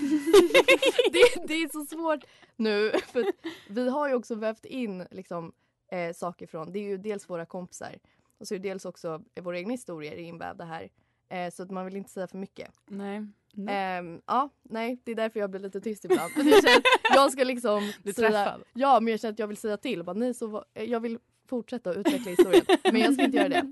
det, 1.11 1.47
det 1.47 1.53
är 1.53 1.71
så 1.71 1.85
svårt 1.85 2.23
nu. 2.55 2.91
För 2.91 3.25
vi 3.69 3.89
har 3.89 4.09
ju 4.09 4.15
också 4.15 4.35
vävt 4.35 4.65
in 4.65 5.07
liksom, 5.11 5.53
eh, 5.91 6.13
saker 6.13 6.47
från... 6.47 6.71
Det 6.71 6.79
är 6.79 6.83
ju 6.83 6.97
dels 6.97 7.29
våra 7.29 7.45
kompisar 7.45 7.99
och 8.37 8.47
så 8.47 8.55
är 8.55 8.59
det 8.59 8.69
dels 8.69 8.85
också 8.85 9.23
våra 9.41 9.57
egna 9.57 9.71
historier 9.71 10.15
invävda 10.15 10.65
här. 10.65 10.89
Eh, 11.29 11.51
så 11.51 11.63
att 11.63 11.71
man 11.71 11.85
vill 11.85 11.95
inte 11.95 12.09
säga 12.09 12.27
för 12.27 12.37
mycket. 12.37 12.71
Nej. 12.85 13.27
Ehm, 13.69 14.21
ja, 14.27 14.49
nej, 14.63 15.01
det 15.03 15.11
är 15.11 15.15
därför 15.15 15.39
jag 15.39 15.49
blir 15.49 15.59
lite 15.61 15.81
tyst 15.81 16.05
ibland. 16.05 16.31
Jag, 16.37 16.45
känner 16.45 16.81
jag 17.13 17.31
ska 17.31 17.43
liksom 17.43 17.91
Bli 18.03 18.13
säga, 18.13 18.29
träffad. 18.29 18.63
Ja, 18.73 18.99
men 18.99 19.11
jag 19.11 19.19
känner 19.19 19.33
att 19.33 19.39
jag 19.39 19.47
vill 19.47 19.57
säga 19.57 19.77
till. 19.77 19.99
Och 19.99 20.05
Bara, 20.05 20.13
nej, 20.13 20.33
så, 20.33 20.63
eh, 20.73 20.83
jag 20.83 20.99
vill 20.99 21.19
fortsätta 21.47 21.89
att 21.89 21.97
utveckla 21.97 22.29
historien. 22.31 22.65
men 22.83 23.01
jag 23.01 23.13
ska 23.13 23.23
inte 23.23 23.37
göra 23.37 23.49
det. 23.49 23.71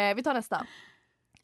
Eh, 0.00 0.14
vi 0.14 0.22
tar 0.22 0.34
nästa. 0.34 0.66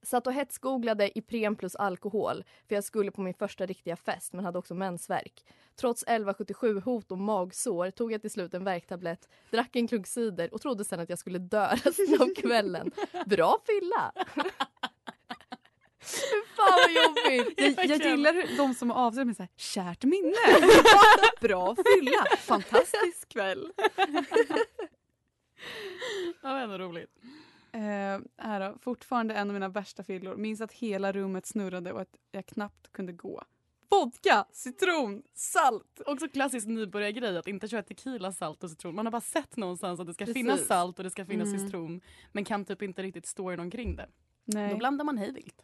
Satt 0.02 0.26
och 0.26 0.32
hetsgooglade 0.32 1.18
Ipren 1.18 1.56
plus 1.56 1.76
alkohol 1.76 2.44
för 2.68 2.74
jag 2.74 2.84
skulle 2.84 3.10
på 3.10 3.20
min 3.20 3.34
första 3.34 3.66
riktiga 3.66 3.96
fest 3.96 4.32
men 4.32 4.44
hade 4.44 4.58
också 4.58 4.74
mensvärk. 4.74 5.44
Trots 5.76 6.02
1177 6.02 6.80
hot 6.80 7.12
och 7.12 7.18
magsår 7.18 7.90
tog 7.90 8.12
jag 8.12 8.20
till 8.20 8.30
slut 8.30 8.54
en 8.54 8.64
värktablett, 8.64 9.28
drack 9.50 9.76
en 9.76 9.88
klunk 9.88 10.06
cider 10.06 10.54
och 10.54 10.60
trodde 10.60 10.84
sen 10.84 11.00
att 11.00 11.08
jag 11.08 11.18
skulle 11.18 11.38
dö 11.38 11.68
resten 11.84 12.20
av 12.22 12.34
kvällen. 12.34 12.90
Bra 13.26 13.58
fylla! 13.66 14.12
Fan 16.56 16.72
vad 16.76 16.90
jobbigt! 17.04 17.60
Jag, 17.78 17.86
jag 18.00 18.10
gillar 18.10 18.56
de 18.56 18.74
som 18.74 18.90
avslutar 18.90 19.24
med 19.24 19.36
så 19.36 19.42
här, 19.42 19.50
kärt 19.56 20.04
minne. 20.04 20.36
Bra 21.40 21.76
fylla. 21.76 22.24
Fantastisk 22.38 23.28
kväll. 23.28 23.72
Ja, 26.42 26.48
det 26.52 26.58
är 26.58 26.62
ändå 26.64 26.78
roligt. 26.78 27.10
Eh, 27.72 27.80
här 28.44 28.60
då, 28.60 28.78
fortfarande 28.80 29.34
en 29.34 29.48
av 29.50 29.54
mina 29.54 29.68
värsta 29.68 30.02
fyllor. 30.04 30.36
Minns 30.36 30.60
att 30.60 30.72
hela 30.72 31.12
rummet 31.12 31.46
snurrade 31.46 31.92
och 31.92 32.00
att 32.00 32.16
jag 32.32 32.46
knappt 32.46 32.92
kunde 32.92 33.12
gå. 33.12 33.42
Vodka, 33.90 34.44
citron, 34.52 35.22
salt. 35.34 36.00
Också 36.06 36.28
klassisk 36.28 36.66
nybörjargrej 36.66 37.38
att 37.38 37.48
inte 37.48 37.68
köra 37.68 37.82
tequila, 37.82 38.32
salt 38.32 38.64
och 38.64 38.70
citron. 38.70 38.94
Man 38.94 39.06
har 39.06 39.10
bara 39.10 39.20
sett 39.20 39.56
någonstans 39.56 40.00
att 40.00 40.06
det 40.06 40.14
ska 40.14 40.24
Precis. 40.24 40.40
finnas 40.42 40.66
salt 40.66 40.98
och 40.98 41.04
det 41.04 41.10
ska 41.10 41.26
finnas 41.26 41.48
Mm. 41.48 41.60
citron. 41.66 42.00
Men 42.32 42.44
kan 42.44 42.64
typ 42.64 42.82
inte 42.82 43.02
riktigt 43.02 43.26
storyn 43.26 43.60
omkring 43.60 43.96
det. 43.96 44.06
Då 44.44 44.58
Nej. 44.58 44.74
blandar 44.74 45.04
man 45.04 45.18
hej 45.18 45.32
vilt. 45.32 45.62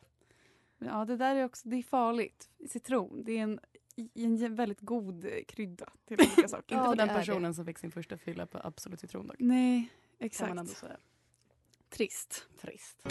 Ja, 0.81 1.05
det 1.05 1.17
där 1.17 1.35
är 1.37 1.45
också 1.45 1.69
det 1.69 1.77
är 1.77 1.83
farligt. 1.83 2.51
Citron, 2.69 3.23
det 3.25 3.33
är 3.39 3.43
en, 3.43 3.61
en 4.15 4.55
väldigt 4.55 4.81
god 4.81 5.27
krydda 5.49 5.87
till 6.05 6.17
olika 6.21 6.49
saker. 6.49 6.75
Inte 6.75 6.75
Ja, 6.75 6.91
för 6.91 6.97
den 6.97 7.09
personen 7.09 7.55
som 7.55 7.65
fick 7.67 7.79
sin 7.79 7.91
första 7.91 8.17
fylla 8.19 8.47
på 8.47 8.61
Absolut 8.65 9.01
citron 9.01 9.27
dock. 9.27 9.37
Nej, 9.39 9.89
Kan 10.19 10.27
exakt. 10.27 10.49
man 10.49 10.59
ändå 10.59 10.73
säga. 10.73 10.97
Trist. 11.89 12.47
Trist. 12.61 13.03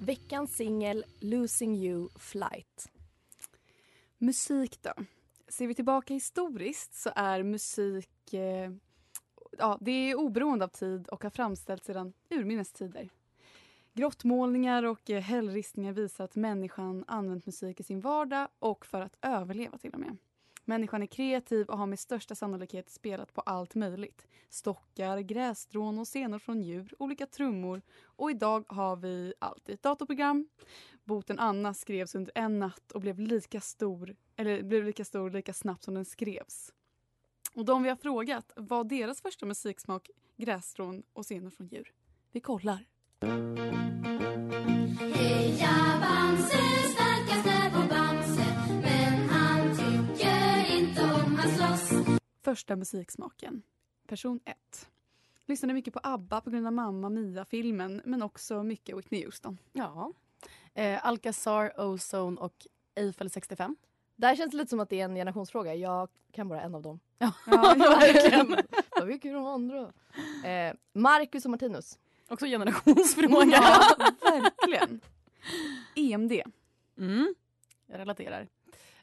Veckans 0.00 0.56
singel 0.56 1.04
Losing 1.20 1.76
You 1.76 2.08
Flight. 2.18 2.90
Musik 4.18 4.82
då? 4.82 4.92
Ser 5.48 5.66
vi 5.66 5.74
tillbaka 5.74 6.14
historiskt 6.14 6.94
så 6.94 7.10
är 7.16 7.42
musik 7.42 8.34
eh, 8.34 8.70
ja, 9.58 9.78
det 9.80 9.90
är 9.90 10.14
oberoende 10.14 10.64
av 10.64 10.68
tid 10.68 11.08
och 11.08 11.22
har 11.22 11.30
framställts 11.30 11.86
sedan 11.86 12.12
urminnes 12.30 12.72
tider. 12.72 13.08
Grottmålningar 13.94 14.82
och 14.82 15.10
eh, 15.10 15.20
hällristningar 15.20 15.92
visar 15.92 16.24
att 16.24 16.36
människan 16.36 17.04
använt 17.06 17.46
musik 17.46 17.80
i 17.80 17.82
sin 17.82 18.00
vardag 18.00 18.48
och 18.58 18.86
för 18.86 19.00
att 19.00 19.16
överleva 19.22 19.78
till 19.78 19.92
och 19.92 20.00
med. 20.00 20.16
Människan 20.64 21.02
är 21.02 21.06
kreativ 21.06 21.66
och 21.66 21.78
har 21.78 21.86
med 21.86 21.98
största 21.98 22.34
sannolikhet 22.34 22.90
spelat 22.90 23.34
på 23.34 23.40
allt 23.40 23.74
möjligt. 23.74 24.26
Stockar, 24.48 25.18
grässtrån 25.18 25.98
och 25.98 26.08
senor 26.08 26.38
från 26.38 26.62
djur, 26.62 26.94
olika 26.98 27.26
trummor 27.26 27.82
och 28.04 28.30
idag 28.30 28.64
har 28.68 28.96
vi 28.96 29.34
allt 29.38 29.68
i 29.68 29.72
ett 29.72 29.82
datorprogram. 29.82 30.48
Boten 31.04 31.38
Anna 31.38 31.74
skrevs 31.74 32.14
under 32.14 32.32
en 32.34 32.58
natt 32.58 32.92
och 32.92 33.00
blev 33.00 33.20
lika 33.20 33.60
stor, 33.60 34.16
eller 34.36 34.62
blev 34.62 34.84
lika 34.84 35.04
stor 35.04 35.30
lika 35.30 35.52
snabbt 35.52 35.84
som 35.84 35.94
den 35.94 36.04
skrevs. 36.04 36.72
Och 37.58 37.64
de 37.64 37.82
vi 37.82 37.88
har 37.88 37.96
frågat 37.96 38.52
var 38.56 38.84
deras 38.84 39.20
första 39.20 39.46
musiksmak 39.46 40.10
grässtrån 40.36 41.02
och 41.12 41.24
scener 41.24 41.50
från 41.50 41.66
djur. 41.66 41.92
Vi 42.32 42.40
kollar. 42.40 42.84
Heja 45.14 46.00
Bamse, 46.02 46.58
starkaste 46.94 47.72
vår 47.74 47.88
Bamse 47.88 48.44
Men 48.82 49.28
han 49.28 49.76
tycker 49.76 50.76
inte 50.78 51.02
om 51.02 51.36
att 51.36 51.56
slåss 51.56 52.18
Första 52.42 52.76
musiksmaken. 52.76 53.62
Person 54.06 54.40
1. 54.44 54.56
Lyssnade 55.46 55.74
mycket 55.74 55.94
på 55.94 56.00
ABBA 56.02 56.40
på 56.40 56.50
grund 56.50 56.66
av 56.66 56.72
Mamma 56.72 57.08
Mia-filmen 57.08 58.02
men 58.04 58.22
också 58.22 58.62
mycket 58.62 58.98
Whitney 58.98 59.24
Houston. 59.24 59.58
Ja. 59.72 60.12
Eh, 60.74 61.06
Alcazar, 61.06 61.80
Ozone 61.80 62.40
och 62.40 62.66
Eiffel 62.94 63.30
65. 63.30 63.76
Där 64.18 64.36
känns 64.36 64.50
det 64.50 64.56
lite 64.56 64.70
som 64.70 64.80
att 64.80 64.90
det 64.90 65.00
är 65.00 65.04
en 65.04 65.14
generationsfråga. 65.14 65.74
Jag 65.74 66.08
kan 66.32 66.48
bara 66.48 66.60
en 66.60 66.74
av 66.74 66.82
dem. 66.82 67.00
Ja, 67.18 67.32
Ja, 67.46 67.74
verkligen. 67.78 68.56
Vad 68.90 69.08
mycket 69.08 69.32
de 69.32 69.46
andra? 69.46 69.92
Eh, 70.44 70.74
Marcus 70.92 71.44
och 71.44 71.50
Martinus. 71.50 71.98
Också 72.28 72.46
generationsfråga. 72.46 73.58
Ja, 73.62 73.96
verkligen. 74.40 75.00
EMD. 75.94 76.32
Mm. 76.98 77.34
Jag 77.86 77.98
relaterar. 77.98 78.48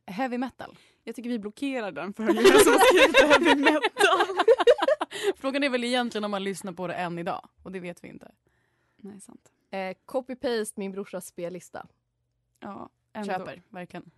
Heavy 0.06 0.38
metal. 0.38 0.78
Jag 1.04 1.16
tycker 1.16 1.30
vi 1.30 1.40
blockerar 1.40 1.92
den 1.92 2.14
för 2.14 2.24
att 2.24 2.36
som 2.36 2.74
har 2.74 2.80
skrivit 2.80 3.22
heavy 3.22 3.62
metal. 3.62 4.28
Frågan 5.36 5.64
är 5.64 5.70
väl 5.70 5.84
egentligen 5.84 6.26
om 6.26 6.32
man 6.32 6.44
lyssnar 6.44 6.72
på 6.74 6.88
det 6.88 6.94
än 6.94 7.20
idag. 7.20 7.50
Och 7.64 7.72
det 7.72 7.80
vet 7.80 8.04
vi 8.04 8.08
inte. 8.08 8.32
Nej, 8.98 9.22
sant. 9.22 9.52
Eh, 9.72 9.96
Copy-paste 10.06 10.74
min 10.76 10.92
brorsas 10.92 11.28
spellista. 11.28 11.88
Ja, 12.60 12.90
ändå. 13.14 13.34
Köper, 13.34 13.62
verkligen. 13.70 14.12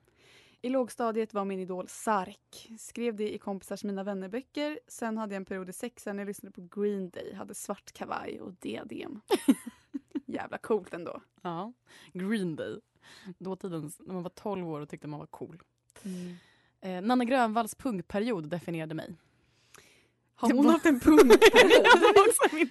I 0.62 0.70
lågstadiet 0.70 1.34
var 1.34 1.46
min 1.46 1.60
idol 1.60 1.88
Sark. 1.88 2.70
Skrev 2.80 3.16
det 3.16 3.34
i 3.34 3.38
kompisars 3.38 3.84
Mina 3.84 4.04
vännerböcker. 4.04 4.80
Sen 4.88 5.18
hade 5.18 5.34
jag 5.36 5.40
en 5.40 5.46
period 5.46 5.70
i 5.70 5.74
sexan 5.74 6.16
när 6.16 6.24
jag 6.24 6.28
lyssnade 6.28 6.52
på 6.54 6.82
Green 6.82 7.10
Day. 7.10 7.34
Hade 7.34 7.56
svart 7.56 7.92
kavaj 7.92 8.42
och 8.42 8.54
diadem. 8.54 9.22
Jävla 10.26 10.58
coolt 10.58 10.94
ändå. 10.94 11.22
Ja. 11.42 11.74
Green 12.14 12.56
Day. 12.56 12.80
Dåtiden, 13.38 13.92
när 14.00 14.14
man 14.14 14.24
var 14.24 14.30
12 14.30 14.70
år 14.70 14.82
och 14.82 14.90
tyckte 14.90 15.08
man 15.08 15.20
var 15.20 15.28
cool. 15.28 15.62
Eh, 16.82 17.02
Nanne 17.02 17.26
Grönvalls 17.26 17.76
punkperiod 17.76 18.50
definierade 18.50 18.96
mig. 18.96 19.16
Har 20.36 20.54
hon 20.54 20.66
haft 20.66 20.86
en 20.86 21.00
pung? 21.00 21.18
det 21.28 21.36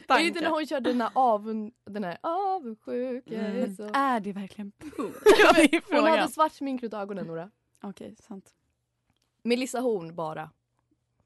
är 0.08 0.18
inte 0.18 0.40
när 0.40 0.50
hon 0.50 0.66
körde 0.66 0.90
den 0.90 1.00
här 1.00 1.10
avund... 1.14 1.72
Den 1.84 2.04
här 2.04 2.18
avundsjuka 2.20 3.34
är 3.34 3.56
Mm. 3.58 3.76
så... 3.76 3.90
Är 3.92 4.20
det 4.20 4.32
verkligen 4.32 4.72
är 4.80 5.94
Hon 6.00 6.04
hade 6.10 6.28
svart 6.28 6.52
smink 6.52 6.82
runt 6.82 6.94
ögonen 6.94 7.26
Nora. 7.26 7.50
Okej, 7.82 8.16
sant. 8.28 8.54
Melissa 9.42 9.80
Horn 9.80 10.14
bara. 10.14 10.50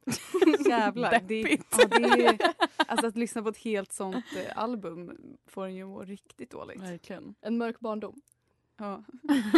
Jävlar. 0.68 1.10
Det, 1.10 1.42
Deppigt. 1.42 1.66
ja, 1.78 1.86
det 1.86 2.26
är, 2.26 2.38
alltså 2.76 3.06
att 3.06 3.16
lyssna 3.16 3.42
på 3.42 3.48
ett 3.48 3.56
helt 3.58 3.92
sånt 3.92 4.24
eh, 4.36 4.58
album 4.58 5.12
får 5.46 5.66
en 5.66 5.74
ju 5.74 5.86
må 5.86 6.02
riktigt 6.02 6.50
dåligt. 6.50 6.80
Verkligen. 6.82 7.34
En 7.40 7.58
mörk 7.58 7.80
barndom. 7.80 8.20
Ja. 8.76 9.04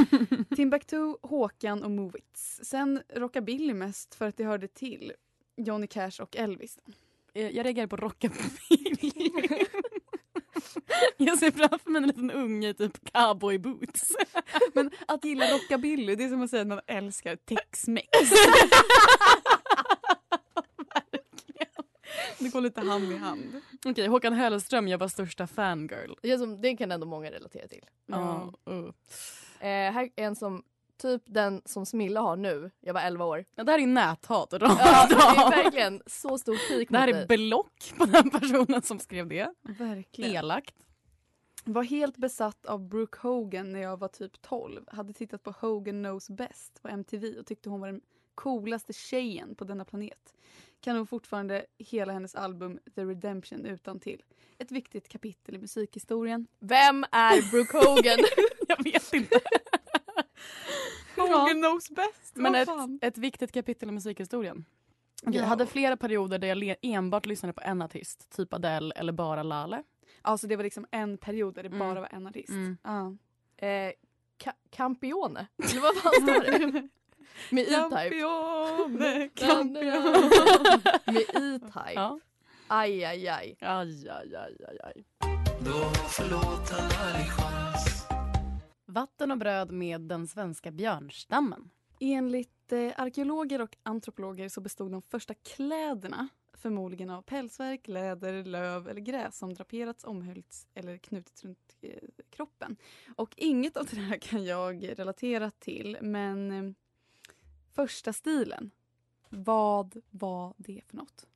Timbuktu, 0.57 1.15
Håkan 1.23 1.83
och 1.85 1.91
Movits. 1.91 2.61
Sen 2.65 3.03
rockabilly 3.15 3.75
mest 3.75 4.15
för 4.15 4.29
att 4.29 4.37
det 4.37 4.45
hörde 4.45 4.69
till. 4.69 5.13
Johnny 5.57 5.87
Cash 5.87 6.21
och 6.23 6.37
Elvis. 6.37 6.79
Eh, 7.35 7.49
Jag 7.49 7.67
reagerar 7.67 7.87
på 7.87 7.97
rockabilly. 7.97 9.31
Jag 11.17 11.39
ser 11.39 11.51
framför 11.51 11.91
mig 11.91 12.03
en 12.03 12.09
liten 12.09 12.31
unge 12.31 12.69
i 12.69 12.75
typ 12.75 13.13
cowboy 13.13 13.59
boots. 13.59 14.17
Men 14.75 14.91
att 15.07 15.25
gilla 15.25 15.45
rockabilly, 15.47 16.15
det 16.17 16.25
är 16.25 16.29
som 16.29 16.43
att 16.43 16.51
säga 16.51 16.63
att 16.63 16.69
man 16.69 16.81
älskar 16.87 17.37
Tex-Mex. 17.37 18.09
Det 22.39 22.49
går 22.49 22.61
lite 22.61 22.81
hand 22.81 23.13
i 23.13 23.17
hand. 23.17 23.61
Okej, 23.87 24.07
Håkan 24.07 24.33
Hellström, 24.33 24.89
jag 24.89 24.99
var 24.99 25.09
största 25.09 25.47
fangirl. 25.47 26.15
Det, 26.23 26.31
är 26.31 26.39
som, 26.39 26.61
det 26.61 26.77
kan 26.77 26.93
ändå 26.93 27.07
många 27.07 27.31
relatera 27.31 27.69
till. 27.69 27.85
Ja. 28.07 28.53
uh. 28.71 28.85
Eh, 29.61 29.93
här 29.93 30.11
är 30.17 30.25
en 30.25 30.37
som, 30.37 30.63
typ 31.03 31.23
den 31.25 31.63
som 31.65 31.87
Smilla 31.87 32.21
har 32.21 32.37
nu. 32.37 32.71
Jag 32.81 32.95
var 32.95 33.01
11 33.01 33.25
år. 33.25 33.45
Ja, 33.55 33.65
det 33.65 33.73
här 33.73 33.79
är 33.79 33.87
näthat. 33.87 34.49
Ja, 34.51 34.59
det 34.59 34.65
är 34.65 35.63
verkligen 35.65 36.03
så 36.07 36.39
stor 36.39 36.69
pik 36.69 36.89
Det 36.91 36.99
här 36.99 37.07
mot 37.07 37.15
är 37.15 37.19
mig. 37.19 37.27
belock 37.27 37.93
på 37.99 38.05
den 38.05 38.31
personen 38.31 38.83
som 38.83 38.99
skrev 38.99 39.29
det. 39.29 39.53
Verkligen. 39.63 40.31
Elakt. 40.37 40.75
Var 41.65 41.83
helt 41.83 42.17
besatt 42.17 42.67
av 42.67 42.89
Brooke 42.89 43.19
Hogan 43.23 43.73
när 43.73 43.81
jag 43.81 43.97
var 43.97 44.09
typ 44.09 44.43
12. 44.43 44.85
Hade 44.89 45.13
tittat 45.13 45.43
på 45.43 45.51
Hogan 45.61 46.03
Knows 46.05 46.31
Best 46.31 46.83
på 46.83 46.89
MTV 46.89 47.39
och 47.39 47.47
tyckte 47.47 47.71
hon 47.71 47.81
var 47.81 47.89
den 47.89 48.01
coolaste 48.35 48.93
tjejen 48.93 49.55
på 49.55 49.65
denna 49.65 49.85
planet. 49.85 50.35
Kan 50.81 50.97
hon 50.97 51.07
fortfarande 51.07 51.67
hela 51.79 52.13
hennes 52.13 52.35
album 52.35 52.79
The 52.95 53.05
Redemption 53.05 53.65
utan 53.67 54.01
till. 54.01 54.23
Ett 54.59 54.71
viktigt 54.73 55.09
kapitel 55.09 55.55
i 55.55 55.59
musikhistorien. 55.59 56.47
Vem 56.59 57.05
är 57.13 57.51
Brooke 57.51 57.79
Hogan? 57.79 58.19
jag 58.69 58.85
vet 58.85 59.13
inte. 59.13 59.41
Hogan 61.17 61.63
Knows 61.63 61.91
Best! 61.91 62.37
Men 62.37 62.55
ett, 62.55 62.69
ett 63.03 63.19
viktigt 63.19 63.53
kapitel 63.53 63.89
i 63.89 63.93
musikhistorien. 63.93 64.65
Okej, 65.23 65.35
Jag 65.37 65.45
Ja. 65.45 65.49
hade 65.49 65.67
flera 65.67 65.97
perioder 65.97 66.39
där 66.39 66.49
jag 66.65 66.77
enbart 66.83 67.27
lyssnade 67.27 67.53
på 67.53 67.61
en 67.65 67.83
artist. 67.83 68.31
Typ 68.37 68.55
Adele 68.55 68.95
eller 68.95 69.13
bara 69.13 69.43
Lale. 69.43 69.83
Alltså 70.23 70.47
det 70.47 70.57
var 70.57 70.65
liksom 70.65 70.87
en 70.91 71.19
period 71.19 71.55
där 71.55 71.63
det 71.63 71.69
Mm. 71.69 71.79
bara 71.79 72.01
var 72.01 72.09
en 72.13 72.27
artist. 72.27 72.49
Mm. 72.51 72.77
Ja. 72.83 73.15
eh, 73.67 73.93
Ca- 74.39 74.53
Campione? 74.71 75.47
Eller 75.71 75.81
vad 75.81 75.97
fan 75.97 76.13
står 76.13 76.41
det? 76.73 76.89
Med 77.51 77.63
E-Type. 77.65 78.21
Campione, 78.21 79.29
campione. 79.35 80.31
Med 81.07 81.23
E-Type. 81.35 81.93
Ja. 81.95 82.19
Aj, 82.69 83.05
aj, 83.05 83.29
aj. 83.29 83.57
Aj, 83.61 84.09
aj, 84.09 84.35
aj, 84.37 84.57
aj, 84.69 84.79
aj. 84.85 85.05
Vatten 88.87 89.31
och 89.31 89.39
bröd 89.39 89.71
med 89.71 90.01
den 90.01 90.29
svenska 90.29 90.71
björnstammen. 90.71 91.71
Enligt 92.01 92.73
eh, 92.73 92.93
arkeologer 92.97 93.61
och 93.61 93.77
antropologer 93.83 94.49
så 94.49 94.61
bestod 94.61 94.91
de 94.93 95.03
första 95.03 95.35
kläderna 95.35 96.29
förmodligen 96.63 97.11
av 97.11 97.23
pälsverk, 97.23 97.89
läder, 97.89 98.45
löv 98.45 98.89
eller 98.89 99.01
gräs 99.01 99.39
som 99.39 99.55
draperats, 99.55 100.05
omhöljts 100.05 100.67
eller 100.75 100.99
knutits 100.99 101.45
runt 101.45 101.77
eh, 101.81 101.91
kroppen. 102.31 102.77
Och 103.17 103.35
inget 103.37 103.77
av 103.77 103.87
det 103.87 103.97
här 103.97 104.17
kan 104.17 104.45
jag 104.45 104.99
relatera 104.99 105.51
till 105.51 105.99
men 106.01 106.53
eh, 106.53 106.73
första 107.75 108.13
stilen, 108.13 108.71
vad 109.29 110.03
var 110.11 110.55
det 110.57 110.81
för 110.87 110.97
något? 110.97 111.27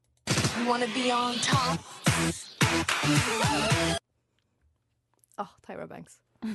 Ah, 5.34 5.48
Tyra 5.66 5.86
Banks. 5.86 6.20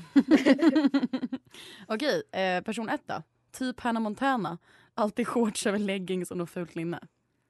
Okej, 1.88 2.24
eh, 2.32 2.64
person 2.64 2.90
ett 2.90 3.08
då. 3.08 3.24
Typ 3.52 3.80
Hannah 3.80 4.02
Montana. 4.02 4.58
Alltid 4.94 5.28
shorts 5.28 5.68
över 5.68 5.80
leggings 5.80 6.32
och 6.32 6.38
något 6.38 6.50
fult 6.50 6.76
linne. 6.76 7.00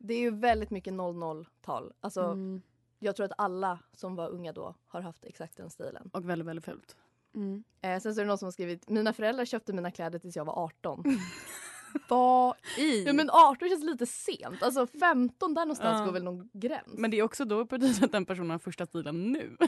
Det 0.03 0.13
är 0.13 0.19
ju 0.19 0.31
väldigt 0.31 0.69
mycket 0.69 0.93
00-tal. 0.93 1.93
Alltså, 1.99 2.21
Mm. 2.21 2.61
Jag 3.03 3.15
tror 3.15 3.25
att 3.25 3.31
alla 3.37 3.79
som 3.93 4.15
var 4.15 4.29
unga 4.29 4.53
då 4.53 4.75
har 4.87 5.01
haft 5.01 5.25
exakt 5.25 5.57
den 5.57 5.69
stilen. 5.69 6.09
Och 6.13 6.29
väldigt, 6.29 6.47
väldigt 6.47 6.65
fult. 6.65 6.95
Mm. 7.35 7.63
Eh, 7.81 7.99
sen 7.99 8.15
så 8.15 8.21
är 8.21 8.25
det 8.25 8.27
någon 8.27 8.37
som 8.37 8.45
har 8.45 8.51
skrivit 8.51 8.89
Mina 8.89 9.13
föräldrar 9.13 9.45
köpte 9.45 9.73
mina 9.73 9.91
kläder 9.91 10.19
tills 10.19 10.35
jag 10.35 10.45
var 10.45 10.63
18. 10.63 11.03
Vad 12.07 12.55
i? 12.77 13.03
ja 13.07 13.13
men 13.13 13.29
18 13.29 13.69
känns 13.69 13.83
lite 13.83 14.05
sent. 14.05 14.63
Alltså 14.63 14.87
15 14.87 15.53
där 15.53 15.61
någonstans 15.65 15.99
Ja. 15.99 16.05
går 16.05 16.11
väl 16.11 16.23
någon 16.23 16.49
gräns. 16.53 16.83
Men 16.97 17.11
det 17.11 17.19
är 17.19 17.23
också 17.23 17.45
då 17.45 17.65
på 17.65 17.77
tiden 17.79 18.03
att 18.03 18.11
den 18.11 18.25
personen 18.25 18.49
har 18.49 18.59
första 18.59 18.85
stilen 18.85 19.31
nu. 19.31 19.57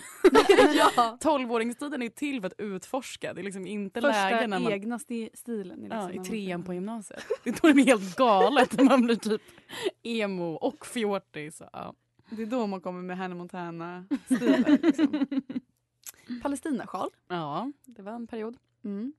ja. 0.96 1.18
12-åringstiden 1.22 2.04
är 2.04 2.10
till 2.10 2.42
för 2.42 2.48
att 2.48 2.54
utforska. 2.58 3.34
Det 3.34 3.42
är 3.42 3.44
liksom 3.44 3.68
inte 3.68 4.02
Första 4.02 4.30
läge 4.30 4.48
när 4.48 4.60
man... 4.60 4.72
egna 4.72 4.98
sti- 4.98 5.30
stilen. 5.34 5.84
Är 5.92 5.96
Ja, 5.96 6.08
liksom 6.08 6.10
i 6.10 6.12
när 6.12 6.16
man- 6.18 6.26
trean 6.26 6.64
på 6.64 6.74
gymnasiet. 6.74 7.24
Det 7.44 7.50
är 7.50 7.54
då 7.62 7.68
det 7.68 7.74
blir 7.74 7.86
helt 7.86 8.16
galet 8.16 8.78
när 8.78 8.84
man 8.86 9.02
blir 9.06 9.16
typ 9.16 9.42
emo 10.04 10.54
och 10.54 10.86
fjortis. 10.86 11.62
Ja. 11.74 11.94
Det 12.30 12.42
är 12.42 12.46
då 12.46 12.68
man 12.68 12.82
kommer 12.82 13.02
med 13.02 13.18
Hannah 13.18 13.38
Montana-stilen. 13.38 14.80
Liksom. 14.82 15.26
Palestinasjal. 16.44 17.10
ja, 17.28 17.72
det 17.86 18.02
var 18.02 18.12
en 18.12 18.28
period. 18.28 18.58
Mm. 18.84 19.14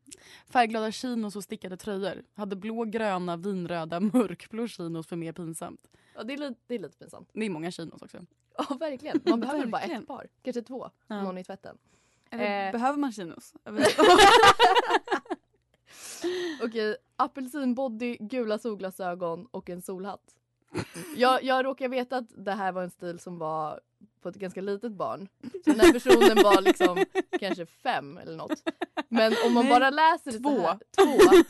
Färgglada 0.49 0.93
chinos 0.93 1.37
och 1.37 1.45
stickade 1.45 1.77
tröjor. 1.77 2.25
Hade 2.35 2.57
blå, 2.57 2.85
gröna, 2.85 3.37
vinröda, 3.37 4.01
mörkblå 4.13 4.69
chinos 4.69 5.07
för 5.07 5.17
mer 5.17 5.33
pinsamt. 5.33 5.87
ja 6.15 6.23
det, 6.25 6.33
är 6.33 6.39
lite, 6.39 6.61
det 6.67 6.75
är 6.75 6.79
lite 6.79 6.99
pinsamt. 6.99 7.31
Det 7.33 7.47
är 7.47 7.51
många 7.51 7.71
chinos 7.71 8.03
också. 8.03 8.19
Ja 8.59 8.77
verkligen. 8.81 9.21
Man 9.25 9.41
behöver 9.41 9.67
bara 9.67 9.83
ett 9.83 10.07
par. 10.07 10.27
Kanske 10.43 10.63
två. 10.63 10.91
Ja. 11.07 11.23
Någon 11.23 11.39
i 11.39 11.45
tvätten. 11.45 11.79
Eller, 12.31 12.67
Eh. 12.67 12.73
Behöver 12.73 12.99
man 12.99 13.13
chinos? 13.13 13.55
Okej, 16.63 16.97
apelsinbody, 17.17 18.17
gula 18.21 18.59
solglasögon 18.59 19.47
och 19.51 19.71
en 19.71 19.83
solhatt. 19.83 20.35
Jag, 21.17 21.43
jag 21.45 21.65
råkar 21.65 21.89
veta 21.89 22.17
att 22.17 22.29
det 22.37 22.53
här 22.53 22.73
var 22.73 22.83
en 22.83 22.91
stil 22.91 23.19
som 23.19 23.39
var 23.39 23.81
på 24.25 24.29
ett 24.29 24.37
ganska 24.37 24.61
litet 24.61 24.93
barn. 24.93 25.29
Så 25.43 25.71
den 25.71 25.81
här 25.81 25.93
personen 25.93 26.43
var 26.45 26.61
liksom 26.61 27.05
kanske 27.41 27.67
fem 27.67 28.19
eller 28.19 28.37
något. 28.37 28.63
Men 29.09 29.35
om 29.47 29.53
man 29.55 29.65
Nej, 29.65 29.73
bara 29.73 29.91
läser 29.91 30.33
det 30.33 30.37
så 30.37 30.43
två. 30.43 30.61
här, 30.61 30.79
två. 30.97 31.43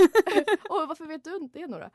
Oj, 0.78 0.86
varför 0.86 1.06
vet 1.06 1.24
du 1.24 1.36
inte 1.36 1.58
det 1.58 1.66
Nora? 1.66 1.90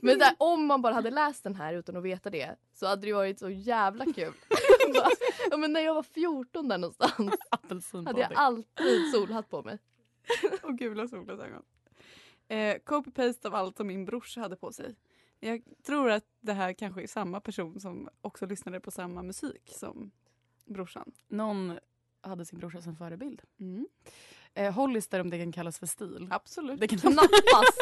Men 0.00 0.18
där, 0.18 0.34
om 0.38 0.66
man 0.66 0.82
bara 0.82 0.94
hade 0.94 1.10
läst 1.10 1.42
den 1.44 1.54
här 1.54 1.74
utan 1.74 1.96
att 1.96 2.02
veta 2.02 2.30
det 2.30 2.56
så 2.74 2.86
hade 2.86 3.06
det 3.06 3.12
varit 3.12 3.38
så 3.38 3.50
jävla 3.50 4.04
kul. 4.04 4.32
Bara, 4.94 5.10
ja, 5.50 5.56
men 5.56 5.72
när 5.72 5.80
jag 5.80 5.94
var 5.94 6.02
14 6.02 6.68
där 6.68 6.78
någonstans 6.78 7.92
hade 8.06 8.20
jag 8.20 8.32
alltid 8.34 9.10
solhatt 9.14 9.50
på 9.50 9.62
mig. 9.62 9.78
och 10.62 10.78
gula 10.78 11.08
solglasögon. 11.08 11.62
Eh, 12.48 12.76
Copy-paste 12.84 13.46
av 13.46 13.54
allt 13.54 13.76
som 13.76 13.86
min 13.86 14.04
brorsa 14.04 14.40
hade 14.40 14.56
på 14.56 14.72
sig. 14.72 14.94
Jag 15.40 15.62
tror 15.82 16.10
att 16.10 16.24
det 16.40 16.52
här 16.52 16.72
kanske 16.72 17.02
är 17.02 17.06
samma 17.06 17.40
person 17.40 17.80
som 17.80 18.08
också 18.20 18.46
lyssnade 18.46 18.80
på 18.80 18.90
samma 18.90 19.22
musik 19.22 19.72
som 19.74 20.10
brorsan. 20.64 21.12
Någon 21.28 21.78
hade 22.20 22.44
sin 22.44 22.58
brorsa 22.58 22.82
som 22.82 22.96
förebild. 22.96 23.42
Mm. 23.60 23.86
Eh, 24.54 24.72
Hollister 24.74 25.20
om 25.20 25.30
det 25.30 25.38
kan 25.38 25.52
kallas 25.52 25.78
för 25.78 25.86
stil. 25.86 26.28
Absolut. 26.30 26.80
Det 26.80 26.88
kan... 26.88 26.98
Knappast. 26.98 27.78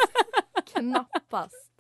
Knappast. 0.65 1.71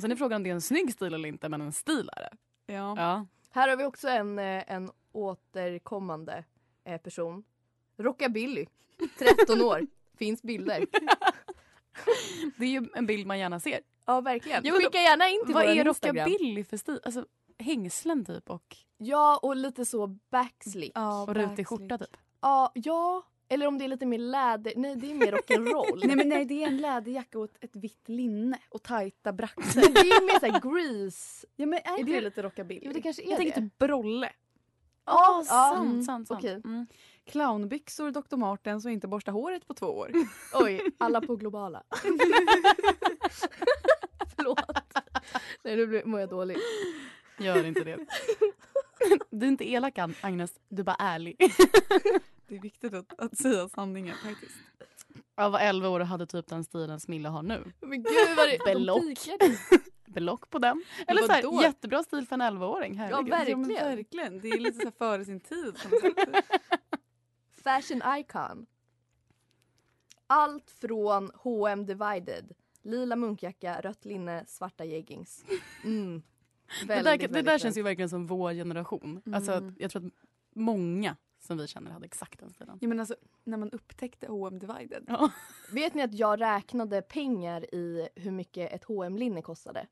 Sen 0.00 0.12
är 0.12 0.16
frågan 0.16 0.36
om 0.36 0.42
det 0.42 0.50
är 0.50 0.54
en 0.54 0.62
snygg 0.62 0.92
stil 0.92 1.14
eller 1.14 1.28
inte, 1.28 1.48
men 1.48 1.60
en 1.60 1.72
stil 1.72 2.10
är 2.12 2.20
det. 2.20 2.36
Ja. 2.74 2.94
Ja. 2.96 3.26
Här 3.50 3.68
har 3.68 3.76
vi 3.76 3.84
också 3.84 4.08
en, 4.08 4.38
eh, 4.38 4.72
en 4.72 4.90
återkommande 5.12 6.44
eh, 6.84 7.00
person. 7.00 7.44
Rockabilly. 7.96 8.66
13 9.18 9.62
år. 9.62 9.86
Finns 10.16 10.42
bilder. 10.42 10.86
Det 12.56 12.64
är 12.64 12.68
ju 12.68 12.88
en 12.94 13.06
bild 13.06 13.26
man 13.26 13.38
gärna 13.38 13.60
ser. 13.60 13.80
Ja 14.06 14.20
verkligen. 14.20 14.64
Jag 14.64 14.74
undrar- 14.74 14.88
Skicka 14.90 15.02
gärna 15.02 15.28
in 15.28 15.40
till 15.46 15.54
Vad 15.54 15.64
vår 15.64 15.70
är 15.72 15.86
Instagram. 15.86 16.16
rockabilly 16.16 16.64
för 16.64 16.76
stil? 16.76 17.00
Alltså 17.04 17.26
hängslen 17.58 18.24
typ 18.24 18.50
och, 18.50 18.76
Ja 18.98 19.38
och 19.42 19.56
lite 19.56 19.84
så 19.84 20.06
backslick. 20.06 20.92
Ja, 20.94 21.22
och 21.22 21.34
rutig 21.34 21.66
skjorta 21.66 21.98
typ. 21.98 22.16
Ja, 22.40 22.72
ja. 22.74 23.22
Eller 23.48 23.66
om 23.66 23.78
det 23.78 23.84
är 23.84 23.88
lite 23.88 24.06
mer 24.06 24.18
läder. 24.18 24.72
Nej 24.76 24.96
det 24.96 25.10
är 25.10 25.14
mer 25.14 25.32
rock'n'roll. 25.32 26.00
Nej 26.06 26.16
men 26.16 26.28
nej, 26.28 26.44
det 26.44 26.62
är 26.62 26.66
en 26.66 26.76
läderjacka 26.76 27.38
och 27.38 27.48
ett, 27.60 27.76
vitt 27.76 28.08
linne 28.08 28.58
och 28.68 28.82
tajta 28.82 29.32
braxer. 29.32 29.80
Det 29.80 30.00
är 30.00 30.26
mer 30.26 30.40
såhär 30.40 30.60
grease. 30.60 31.46
ja 31.56 31.66
men 31.66 31.78
är, 31.84 32.00
Är 32.00 32.04
det- 32.04 32.12
det 32.12 32.20
lite 32.20 32.42
rockabilly? 32.42 32.80
Jo 32.84 32.92
det 32.92 33.02
kanske 33.02 33.22
är 33.22 33.30
jag 33.30 33.38
det. 33.38 33.42
tänker 33.44 33.60
typ 33.60 33.78
brolle. 33.78 34.32
Ja, 35.04 35.42
sant, 35.46 36.04
sant, 36.04 36.28
sant. 36.28 36.40
Okej. 36.40 36.60
Mm. 36.64 36.86
Clownbyxor, 37.26 38.10
Dr. 38.10 38.36
Martens 38.36 38.84
och 38.84 38.90
inte 38.90 39.08
borsta 39.08 39.30
håret 39.30 39.66
på 39.68 39.74
två 39.74 39.86
år. 39.86 40.10
Oj, 40.54 40.80
alla 40.98 41.20
på 41.20 41.36
globala. 41.36 41.82
Förlåt. 44.36 44.60
Nej 45.62 45.76
nu 45.76 46.02
mår 46.04 46.20
jag 46.20 46.28
dåligt. 46.28 46.58
Gör 47.38 47.64
inte 47.64 47.84
det. 47.84 47.98
Du 49.30 49.46
är 49.46 49.50
inte 49.50 49.70
elak 49.70 49.98
Ag- 49.98 50.14
Agnes, 50.20 50.60
du 50.68 50.80
är 50.80 50.84
bara 50.84 50.96
ärlig. 50.98 51.36
Det 52.48 52.56
är 52.56 52.60
viktigt 52.60 52.94
att, 52.94 53.20
att 53.20 53.38
säga 53.38 53.68
sanningen 53.68 54.16
faktiskt. 54.24 54.54
Jag 55.36 55.50
var 55.50 55.60
11 55.60 55.88
år 55.88 56.00
och 56.00 56.06
hade 56.06 56.26
typ 56.26 56.46
den 56.46 56.64
stilen 56.64 57.00
Smilla 57.00 57.28
har 57.28 57.42
nu. 57.42 57.72
Men 57.80 58.02
gud 58.02 58.36
vad 58.36 58.48
det 58.48 58.58
Belock. 58.64 59.02
Belock 60.06 60.50
på 60.50 60.58
den. 60.58 60.84
Eller 61.06 61.22
så 61.22 61.32
här, 61.32 61.62
jättebra 61.62 62.02
stil 62.02 62.26
för 62.26 62.34
en 62.34 62.42
11-åring. 62.42 62.98
Herregud. 62.98 63.30
verkligen. 63.30 63.70
Ja, 63.70 63.84
verkligen. 63.84 64.40
Det 64.40 64.48
är 64.48 64.58
lite 64.58 64.78
så 64.78 64.84
här 64.84 64.92
före 64.98 65.24
sin 65.24 65.40
tid. 65.40 65.76
Fashion 67.66 68.02
icon. 68.18 68.66
Allt 70.26 70.70
från 70.70 71.30
H&M 71.34 71.86
Divided. 71.86 72.52
Lila 72.82 73.16
munkjacka, 73.16 73.80
rött 73.80 74.04
linne, 74.04 74.44
svarta 74.46 74.84
jeggings. 74.84 75.44
Mm. 75.84 76.22
det 76.80 76.86
Väldigt, 76.86 77.20
där, 77.20 77.28
det 77.28 77.42
där 77.42 77.58
känns 77.58 77.76
ju 77.76 77.82
verkligen 77.82 78.08
som 78.08 78.26
vår 78.26 78.52
generation. 78.52 79.22
Alltså, 79.34 79.52
Mm. 79.52 79.68
att 79.68 79.74
jag 79.80 79.90
tror 79.90 80.06
att 80.06 80.12
många 80.54 81.16
som 81.38 81.58
vi 81.58 81.66
känner 81.66 81.90
hade 81.90 82.06
exakt 82.06 82.40
den 82.40 82.50
stilen. 82.50 82.78
Ja, 82.80 82.88
men 82.88 83.00
alltså, 83.00 83.16
när 83.44 83.56
man 83.58 83.70
upptäckte 83.70 84.26
H&M 84.26 84.58
Divided. 84.58 85.04
Ja. 85.08 85.30
Vet 85.72 85.94
ni 85.94 86.02
att 86.02 86.14
jag 86.14 86.40
räknade 86.40 87.02
pengar 87.02 87.74
i 87.74 88.08
hur 88.14 88.30
mycket 88.30 88.72
ett 88.72 88.84
hm 88.84 89.16
linne 89.16 89.42
kostade? 89.42 89.86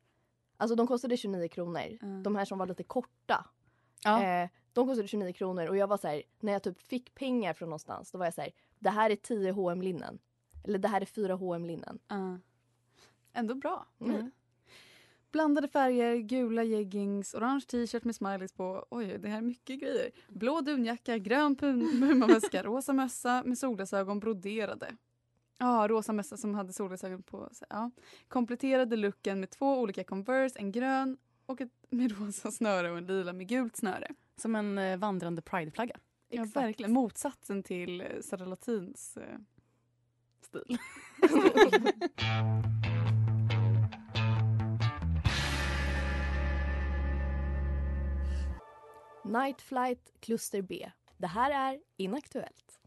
Alltså 0.57 0.75
de 0.77 0.87
kostade 0.87 1.17
29 1.17 1.49
kronor. 1.49 1.99
Mm. 2.03 2.23
De 2.23 2.37
här 2.37 2.45
som 2.45 2.59
var 2.59 2.67
lite 2.67 2.83
korta. 2.83 3.47
Ja. 4.05 4.23
Eh, 4.23 4.49
de 4.75 4.87
kostade 4.87 5.09
29 5.09 5.33
kronor 5.33 5.67
och 5.67 5.77
jag 5.77 5.87
var 5.87 5.97
så 5.97 6.09
här, 6.09 6.23
när 6.41 6.53
jag 6.53 6.63
typ 6.63 6.81
fick 6.81 7.15
pengar 7.15 7.55
från 7.55 7.69
någonstans, 7.69 8.11
då 8.11 8.19
var 8.19 8.27
jag 8.27 8.35
så 8.35 8.41
här, 8.41 8.53
det 8.79 8.91
här 8.91 9.11
är 9.11 9.17
10 9.17 9.53
hm 9.53 9.83
linnen. 9.83 10.19
Eller 10.65 10.79
det 10.79 10.89
här 10.89 11.01
är 11.01 11.07
4 11.07 11.37
hm 11.37 11.65
linnen. 11.65 11.99
Ja. 12.09 12.39
Ändå 13.33 13.55
bra. 13.55 13.87
Mm. 14.01 14.31
Blandade 15.33 15.69
färger, 15.69 16.17
gula 16.17 16.63
jeggings, 16.65 17.35
orange 17.35 17.65
t-shirt 17.69 18.05
med 18.05 18.15
smileys 18.15 18.53
på. 18.53 18.87
Oj, 18.91 19.19
det 19.19 19.29
här 19.29 19.39
är 19.39 19.43
mycket 19.43 19.81
grejer. 19.81 20.11
Blå 20.29 20.61
dunjacka, 20.61 21.19
grön 21.19 21.57
pum- 21.57 22.01
pumaväska, 22.01 22.63
rosa 22.65 22.93
mössa 22.93 23.43
med 23.47 23.59
solglasögon 23.59 24.21
broderade. 24.21 24.97
Ja, 25.59 25.87
rosa 25.89 26.13
mössa 26.13 26.37
som 26.37 26.55
hade 26.55 26.73
solglasögon 26.73 27.23
på 27.23 27.49
sig. 27.53 27.67
Ja. 27.71 27.91
Kompletterade 28.29 28.97
looken 28.97 29.41
med 29.41 29.51
två 29.51 29.81
olika 29.81 30.05
Converse, 30.05 30.59
en 30.59 30.73
grön 30.73 31.17
och 31.47 31.61
ett 31.61 31.73
med 31.91 32.19
rosa 32.19 32.51
snöre 32.51 32.91
och 32.91 32.99
en 32.99 33.07
lila 33.07 33.33
med 33.33 33.49
gult 33.49 33.77
snöre. 33.77 34.09
Som 34.37 34.55
en 34.55 34.79
eh, 34.79 34.97
vandrande 34.97 35.43
prideflagga. 35.43 35.97
Ja, 36.29 36.43
Exakt. 36.43 36.57
verkligen. 36.57 36.93
Motsatsen 36.93 37.63
till 37.63 38.01
eh, 38.01 38.07
Sara 38.21 38.45
Latins 38.45 39.17
eh, 39.17 39.39
stil. 40.41 40.79
Night 49.25 49.61
Flight 49.63 50.13
Kluster 50.21 50.63
B. 50.63 50.91
Det 51.17 51.27
här 51.27 51.51
är 51.51 51.81
Inaktuellt. 51.97 52.81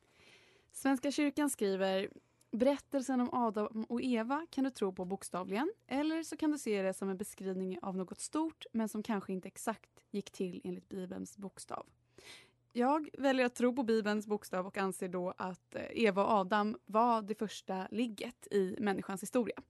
Svenska 0.71 1.11
kyrkan 1.11 1.49
skriver 1.49 2.09
Berättelsen 2.51 3.21
om 3.21 3.29
Adam 3.33 3.83
och 3.89 4.01
Eva 4.01 4.47
kan 4.49 4.63
du 4.63 4.69
tro 4.69 4.93
på 4.93 5.05
bokstavligen 5.05 5.71
eller 5.87 6.23
så 6.23 6.37
kan 6.37 6.51
du 6.51 6.57
se 6.57 6.81
det 6.81 6.93
som 6.93 7.09
en 7.09 7.17
beskrivning 7.17 7.79
av 7.81 7.97
något 7.97 8.19
stort 8.19 8.65
men 8.73 8.89
som 8.89 9.03
kanske 9.03 9.33
inte 9.33 9.47
exakt 9.47 9.96
gick 10.17 10.31
till 10.31 10.61
enligt 10.63 10.89
Bibelns 10.89 11.37
bokstav. 11.37 11.85
Jag 12.73 13.09
väljer 13.17 13.45
att 13.45 13.55
tro 13.55 13.75
på 13.75 13.83
Bibelns 13.83 14.27
bokstav 14.27 14.67
och 14.67 14.77
anser 14.77 15.07
då 15.07 15.33
att 15.37 15.75
eh, 15.75 15.81
Eva 15.89 16.23
och 16.23 16.31
Adam 16.31 16.77
var 16.85 17.21
det 17.21 17.35
första 17.35 17.87
ligget 17.91 18.47
i 18.51 18.75
människans 18.79 19.23
historia. 19.23 19.61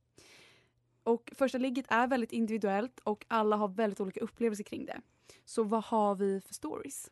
Och 1.03 1.31
första 1.35 1.57
ligget 1.57 1.85
är 1.89 2.07
väldigt 2.07 2.31
individuellt 2.31 2.99
och 2.99 3.25
alla 3.27 3.55
har 3.55 3.67
väldigt 3.67 3.99
olika 3.99 4.19
upplevelser 4.19 4.63
kring 4.63 4.85
det. 4.85 5.01
Så 5.45 5.63
vad 5.63 5.83
har 5.83 6.15
vi 6.15 6.41
för 6.41 6.53
stories? 6.53 7.11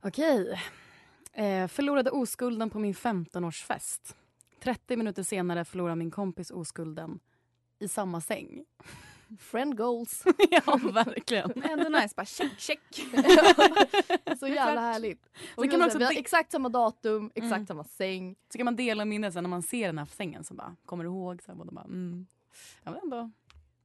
Okej. 0.00 0.60
Eh, 1.32 1.68
förlorade 1.68 2.10
oskulden 2.10 2.70
på 2.70 2.78
min 2.78 2.94
15-årsfest. 2.94 4.14
30 4.64 4.96
minuter 4.96 5.22
senare 5.22 5.64
förlorar 5.64 5.94
min 5.94 6.10
kompis 6.10 6.50
oskulden 6.50 7.20
i 7.78 7.88
samma 7.88 8.20
säng. 8.20 8.64
Friend 9.38 9.76
goals. 9.76 10.24
ja, 10.50 10.80
verkligen. 10.92 11.62
Ändå 11.62 11.88
nice, 11.88 12.14
bara 12.16 12.26
check, 12.26 12.52
check. 12.58 12.80
Så 14.38 14.46
jävla 14.46 14.80
härligt. 14.80 15.30
Och 15.56 15.70
kan 15.70 15.78
man 15.78 15.86
också 15.86 15.98
vi 15.98 16.04
har 16.04 16.12
exakt 16.18 16.52
samma 16.52 16.68
datum, 16.68 17.30
exakt 17.34 17.52
Mm. 17.52 17.66
samma 17.66 17.84
säng. 17.84 18.36
Så 18.52 18.58
kan 18.58 18.64
man 18.64 18.76
dela 18.76 19.04
minnen 19.04 19.32
sen 19.32 19.42
när 19.44 19.50
man 19.50 19.62
ser 19.62 19.86
den 19.86 19.98
här 19.98 20.06
sängen. 20.06 20.44
Så 20.44 20.54
bara, 20.54 20.76
kommer 20.86 21.04
du 21.04 21.10
ihåg? 21.10 21.42
Så 21.42 21.52
här, 21.52 21.64
bara, 21.64 21.84
mm. 21.84 22.26
Ja, 22.84 22.90
men 22.90 23.00
ändå. 23.02 23.30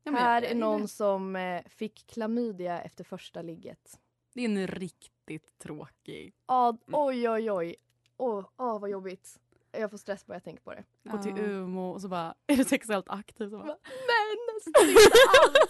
Ja, 0.04 0.12
men 0.12 0.22
här 0.22 0.42
är 0.42 0.56
någon 0.56 0.88
som 0.88 1.36
eh, 1.36 1.62
fick 1.68 2.08
klamydia 2.08 2.82
efter 2.82 3.04
första 3.04 3.42
ligget. 3.42 4.00
Det 4.34 4.42
är 4.42 4.46
en 4.46 4.68
riktigt 4.68 5.60
tråkig. 5.60 6.34
Ah, 6.46 6.74
oj, 6.92 7.30
oj, 7.30 7.52
oj. 7.52 7.76
Åh, 8.18 8.46
åh, 8.58 8.80
vad 8.80 8.90
jobbigt. 8.90 9.40
Jag 9.72 9.90
får 9.92 9.98
stress 9.98 10.26
bara 10.26 10.34
jag 10.34 10.44
tänker 10.44 10.64
på 10.64 10.74
det. 10.74 10.84
Gå 11.04 11.18
till 11.24 11.34
Ja. 11.38 11.44
Umeå 11.44 11.90
och 11.92 12.02
så 12.02 12.08
bara, 12.08 12.36
är 12.48 12.58
du 12.58 12.64
sexuellt 12.66 13.10
aktiv? 13.10 13.50
Så 13.50 13.58
bara, 13.58 13.66
Men 13.66 13.76
nästan 14.56 14.90
inte 14.90 15.12
alls. 15.44 15.70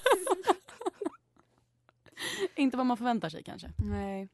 inte 2.55 2.77
vad 2.77 2.85
man 2.85 2.97
förväntar 2.97 3.29
sig 3.29 3.43
kanske. 3.43 3.71
Nej. 3.77 4.29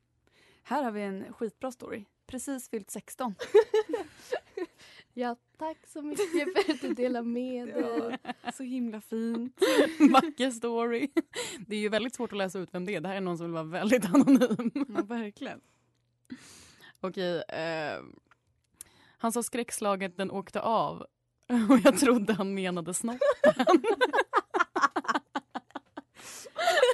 Här 0.64 0.84
har 0.84 0.92
vi 0.92 1.02
en 1.02 1.34
skitbra 1.34 1.72
story. 1.72 2.06
Precis 2.28 2.70
fyllt 2.70 2.92
16. 2.92 3.36
Ja, 5.18 5.36
tack 5.58 5.78
så 5.88 6.02
mycket 6.02 6.66
för 6.66 6.74
att 6.74 6.82
du 6.82 6.94
delar 6.94 7.22
med 7.22 7.68
dig. 7.68 8.18
Så 8.54 8.64
himla 8.64 9.02
fint. 9.02 9.60
Vacker 10.12 10.52
story. 10.52 11.10
Det 11.68 11.76
är 11.76 11.80
ju 11.80 11.90
väldigt 11.90 12.16
svårt 12.16 12.32
att 12.32 12.38
läsa 12.38 12.60
ut 12.60 12.70
vem 12.74 12.86
det 12.86 12.96
är. 12.96 13.02
Det 13.02 13.08
här 13.08 13.16
är 13.16 13.22
någon 13.22 13.38
som 13.38 13.46
vill 13.46 13.54
vara 13.54 13.64
väldigt 13.64 14.06
anonym. 14.06 14.72
Ja, 14.96 15.02
verkligen. 15.04 15.62
Okej. 17.02 17.42
Eh, 17.42 18.00
han 19.18 19.32
sa 19.32 19.44
skräckslaget 19.44 20.18
den 20.18 20.32
åkte 20.32 20.62
av. 20.62 21.06
Och 21.70 21.80
jag 21.84 22.00
trodde 22.00 22.34
han 22.34 22.54
menade 22.54 22.94
snoppen. 22.94 23.20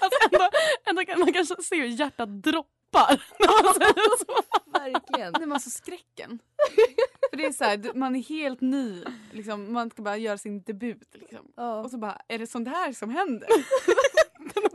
alltså 0.02 0.20
ändå, 0.32 0.50
ändå 0.86 1.06
kan 1.06 1.20
man 1.20 1.34
kanske 1.34 1.64
se 1.64 1.76
hur 1.76 1.86
hjärtat 1.86 2.44
droppar. 2.44 3.24
när 3.40 3.64
man 3.64 3.74
säger 3.74 4.18
så. 4.18 4.42
Verkligen. 4.66 5.34
Det 5.34 5.46
var 5.46 5.60
så 5.60 5.70
skräcken. 5.70 6.40
För 7.30 7.38
det 7.38 7.46
är 7.46 7.52
så 7.52 7.64
här, 7.64 7.94
man 7.96 8.16
är 8.16 8.24
helt 8.24 8.62
ny. 8.62 9.04
Liksom, 9.32 9.74
man 9.74 9.90
ska 9.90 10.02
bara 10.02 10.18
göra 10.18 10.38
sin 10.38 10.62
debut. 10.62 11.10
Liksom. 11.14 11.52
Ja. 11.56 11.80
Och 11.80 11.92
så 11.92 11.98
bara, 11.98 12.22
är 12.28 12.40
det 12.40 12.48
sånt 12.48 12.68
här 12.68 12.94
som 12.94 13.10
händer? 13.10 13.50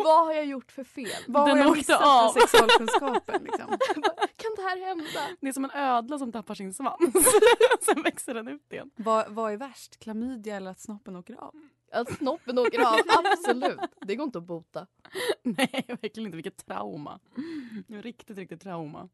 Vad 0.06 0.24
har 0.26 0.32
jag 0.32 0.46
gjort 0.46 0.72
för 0.72 0.84
fel? 0.84 1.22
Vad 1.28 1.48
Den 1.48 1.50
har 1.50 1.58
jag 1.58 1.68
åkte 1.68 1.78
missat 1.78 2.00
av. 2.02 2.32
för 2.32 2.40
sexualkunskapen? 2.40 3.42
Liksom? 3.44 3.66
Kan 4.36 4.50
det 4.56 4.62
här 4.62 4.86
hända? 4.86 5.36
Det 5.40 5.48
är 5.48 5.52
som 5.52 5.64
en 5.64 5.70
ödla 5.70 6.18
som 6.18 6.32
tappar 6.32 6.54
sin 6.54 6.74
svans. 6.74 7.14
Sen 7.80 8.02
växer 8.02 8.34
den 8.34 8.48
ut 8.48 8.72
igen. 8.72 8.90
Vad, 8.96 9.28
vad 9.32 9.52
är 9.52 9.56
värst? 9.56 9.98
Klamydia 9.98 10.56
eller 10.56 10.70
att 10.70 10.80
snoppen 10.80 11.16
åker 11.16 11.34
av? 11.34 11.54
Att 11.92 12.16
snoppen 12.16 12.58
åker 12.58 12.80
av, 12.80 12.94
absolut. 13.24 13.80
Det 14.00 14.16
går 14.16 14.24
inte 14.24 14.38
att 14.38 14.44
bota. 14.44 14.86
Nej, 15.42 15.84
verkligen 15.88 16.26
inte. 16.26 16.36
Vilket 16.36 16.66
trauma. 16.66 17.20
Riktigt, 17.88 18.38
riktigt 18.38 18.60
trauma. 18.60 19.08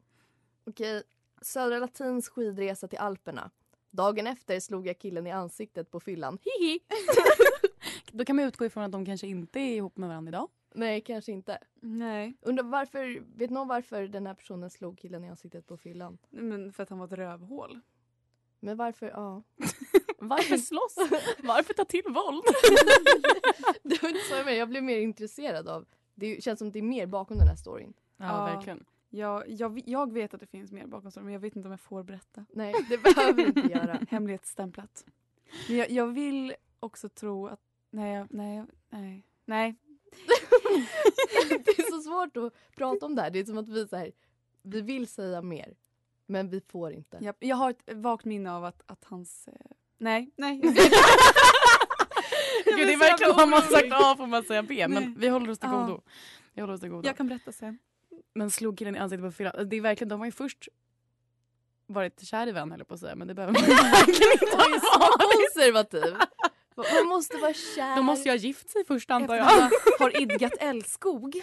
Okej, 0.67 1.03
Södra 1.41 1.79
Latins 1.79 2.29
skidresa 2.29 2.87
till 2.87 2.99
Alperna. 2.99 3.49
Dagen 3.91 4.27
efter 4.27 4.59
slog 4.59 4.87
jag 4.87 4.99
killen 4.99 5.27
i 5.27 5.31
ansiktet 5.31 5.91
på 5.91 5.99
fyllan. 5.99 6.37
Hihi! 6.43 6.79
Då 8.11 8.25
kan 8.25 8.35
man 8.35 8.45
utgå 8.45 8.65
ifrån 8.65 8.83
att 8.83 8.91
de 8.91 9.05
kanske 9.05 9.27
inte 9.27 9.59
är 9.59 9.75
ihop 9.75 9.97
med 9.97 10.09
varandra 10.09 10.29
idag. 10.29 10.49
Nej, 10.75 11.01
kanske 11.01 11.31
inte. 11.31 11.57
Nej, 11.81 12.37
Undrar 12.41 12.63
varför, 12.63 13.23
vet 13.37 13.49
någon 13.51 13.67
varför 13.67 14.07
den 14.07 14.27
här 14.27 14.33
personen 14.33 14.69
slog 14.69 14.97
killen 14.97 15.23
i 15.23 15.29
ansiktet 15.29 15.67
på 15.67 15.77
fyllan? 15.77 16.17
men 16.29 16.73
för 16.73 16.83
att 16.83 16.89
han 16.89 16.99
var 16.99 17.05
ett 17.05 17.13
rövhål. 17.13 17.79
Men 18.59 18.77
varför, 18.77 19.07
ja. 19.09 19.43
Varför 20.17 20.57
slåss? 20.57 20.95
Varför 21.43 21.73
ta 21.73 21.85
till 21.85 22.03
våld? 22.03 22.43
Det 23.83 24.01
var 24.03 24.09
inte 24.09 24.21
så 24.21 24.33
jag 24.33 24.37
menade, 24.45 24.55
jag 24.55 24.69
blev 24.69 24.83
mer 24.83 24.99
intresserad 24.99 25.67
av. 25.67 25.85
Det 26.15 26.43
känns 26.43 26.59
som 26.59 26.71
det 26.71 26.79
är 26.79 26.83
mer 26.83 27.05
bakom 27.07 27.37
den 27.37 27.47
här 27.47 27.55
storyn. 27.55 27.93
Ja, 28.17 28.25
Ja. 28.25 28.45
verkligen. 28.55 28.85
Jag, 29.09 29.49
jag, 29.49 29.81
jag 29.85 30.13
vet 30.13 30.33
att 30.33 30.39
det 30.39 30.47
finns 30.47 30.71
mer 30.71 30.87
bakom 30.87 31.11
storyn 31.11 31.25
men 31.25 31.33
jag 31.33 31.39
vet 31.39 31.55
inte 31.55 31.67
om 31.67 31.71
jag 31.71 31.79
får 31.81 32.03
berätta. 32.03 32.45
Nej, 32.49 32.73
det 32.89 32.97
behöver 32.97 33.33
vi 33.33 33.43
inte 33.43 33.59
göra. 33.59 33.99
Hemlighetsstämplat. 34.09 35.05
Men 35.67 35.77
jag, 35.77 35.89
jag 35.91 36.07
vill 36.07 36.55
också 36.79 37.09
tro 37.09 37.47
att... 37.47 37.59
Nej, 37.89 38.25
nej, 38.29 38.65
nej. 38.89 39.23
Nej. 39.45 39.75
det 41.65 41.79
är 41.79 41.91
så 41.91 42.01
svårt 42.01 42.37
att 42.37 42.53
prata 42.75 43.05
om 43.05 43.15
det 43.15 43.21
här. 43.21 43.29
Det 43.29 43.39
är 43.39 43.45
som 43.45 43.57
att 43.57 43.69
vi 43.69 43.87
så 43.87 43.95
här, 43.95 44.11
vi 44.63 44.81
vill 44.81 45.07
säga 45.07 45.41
mer. 45.41 45.75
Men 46.25 46.49
vi 46.49 46.61
får 46.61 46.93
inte. 46.93 47.17
Jag, 47.21 47.35
jag 47.39 47.55
har 47.55 47.69
ett 47.69 47.81
vagt 47.93 48.25
minne 48.25 48.51
av 48.51 48.65
att, 48.65 48.83
att 48.85 49.03
hans... 49.03 49.47
Eh, 49.47 49.53
nej, 49.97 50.31
nej. 50.37 50.61
Gud, 52.65 52.87
det 52.87 52.93
är 52.93 52.97
verkligen 52.97 53.43
om 53.43 53.49
man 53.49 53.61
sagt 53.61 53.87
A 53.91 54.15
får 54.17 54.27
man 54.27 54.43
säga 54.43 54.63
B. 54.63 54.87
Men 54.87 55.15
vi 55.19 55.27
håller 55.27 55.49
oss 55.49 55.59
till 55.59 55.69
godo. 55.69 56.01
Vi 56.53 56.61
håller 56.61 56.73
oss 56.73 56.79
till 56.79 56.89
godo. 56.89 57.07
jag 57.07 57.17
kan 57.17 57.27
berätta 57.27 57.51
sen. 57.51 57.79
Men 58.33 58.51
slog 58.51 58.77
killen 58.77 58.95
i 58.95 58.99
ansiktet 58.99 59.25
på 59.25 59.31
fyllan. 59.31 59.69
Det 59.69 59.75
är 59.75 59.81
verkligen, 59.81 60.09
de 60.09 60.19
har 60.19 60.25
ju 60.25 60.31
först 60.31 60.67
varit 61.87 62.27
kär 62.27 62.47
i 62.47 62.51
vän 62.51 62.71
höll 62.71 62.79
jag 62.79 62.87
på 62.87 62.93
att 62.93 62.99
säga. 62.99 63.15
Men 63.15 63.27
det 63.27 63.33
behöver 63.33 63.53
man 63.53 63.61
verkligen 63.61 64.31
inte 64.31 64.45
ha 64.55 64.99
varit. 64.99 65.53
konservativ. 65.53 66.15
Man 66.75 67.07
måste 67.07 67.37
vara 67.37 67.53
kär. 67.53 67.95
De 67.95 68.05
måste 68.05 68.29
ju 68.29 68.31
ha 68.31 68.37
gift 68.37 68.69
sig 68.69 68.85
först 68.85 69.11
antar 69.11 69.35
jag. 69.35 69.45
har 69.99 70.21
idgat 70.21 70.53
älskog. 70.59 71.41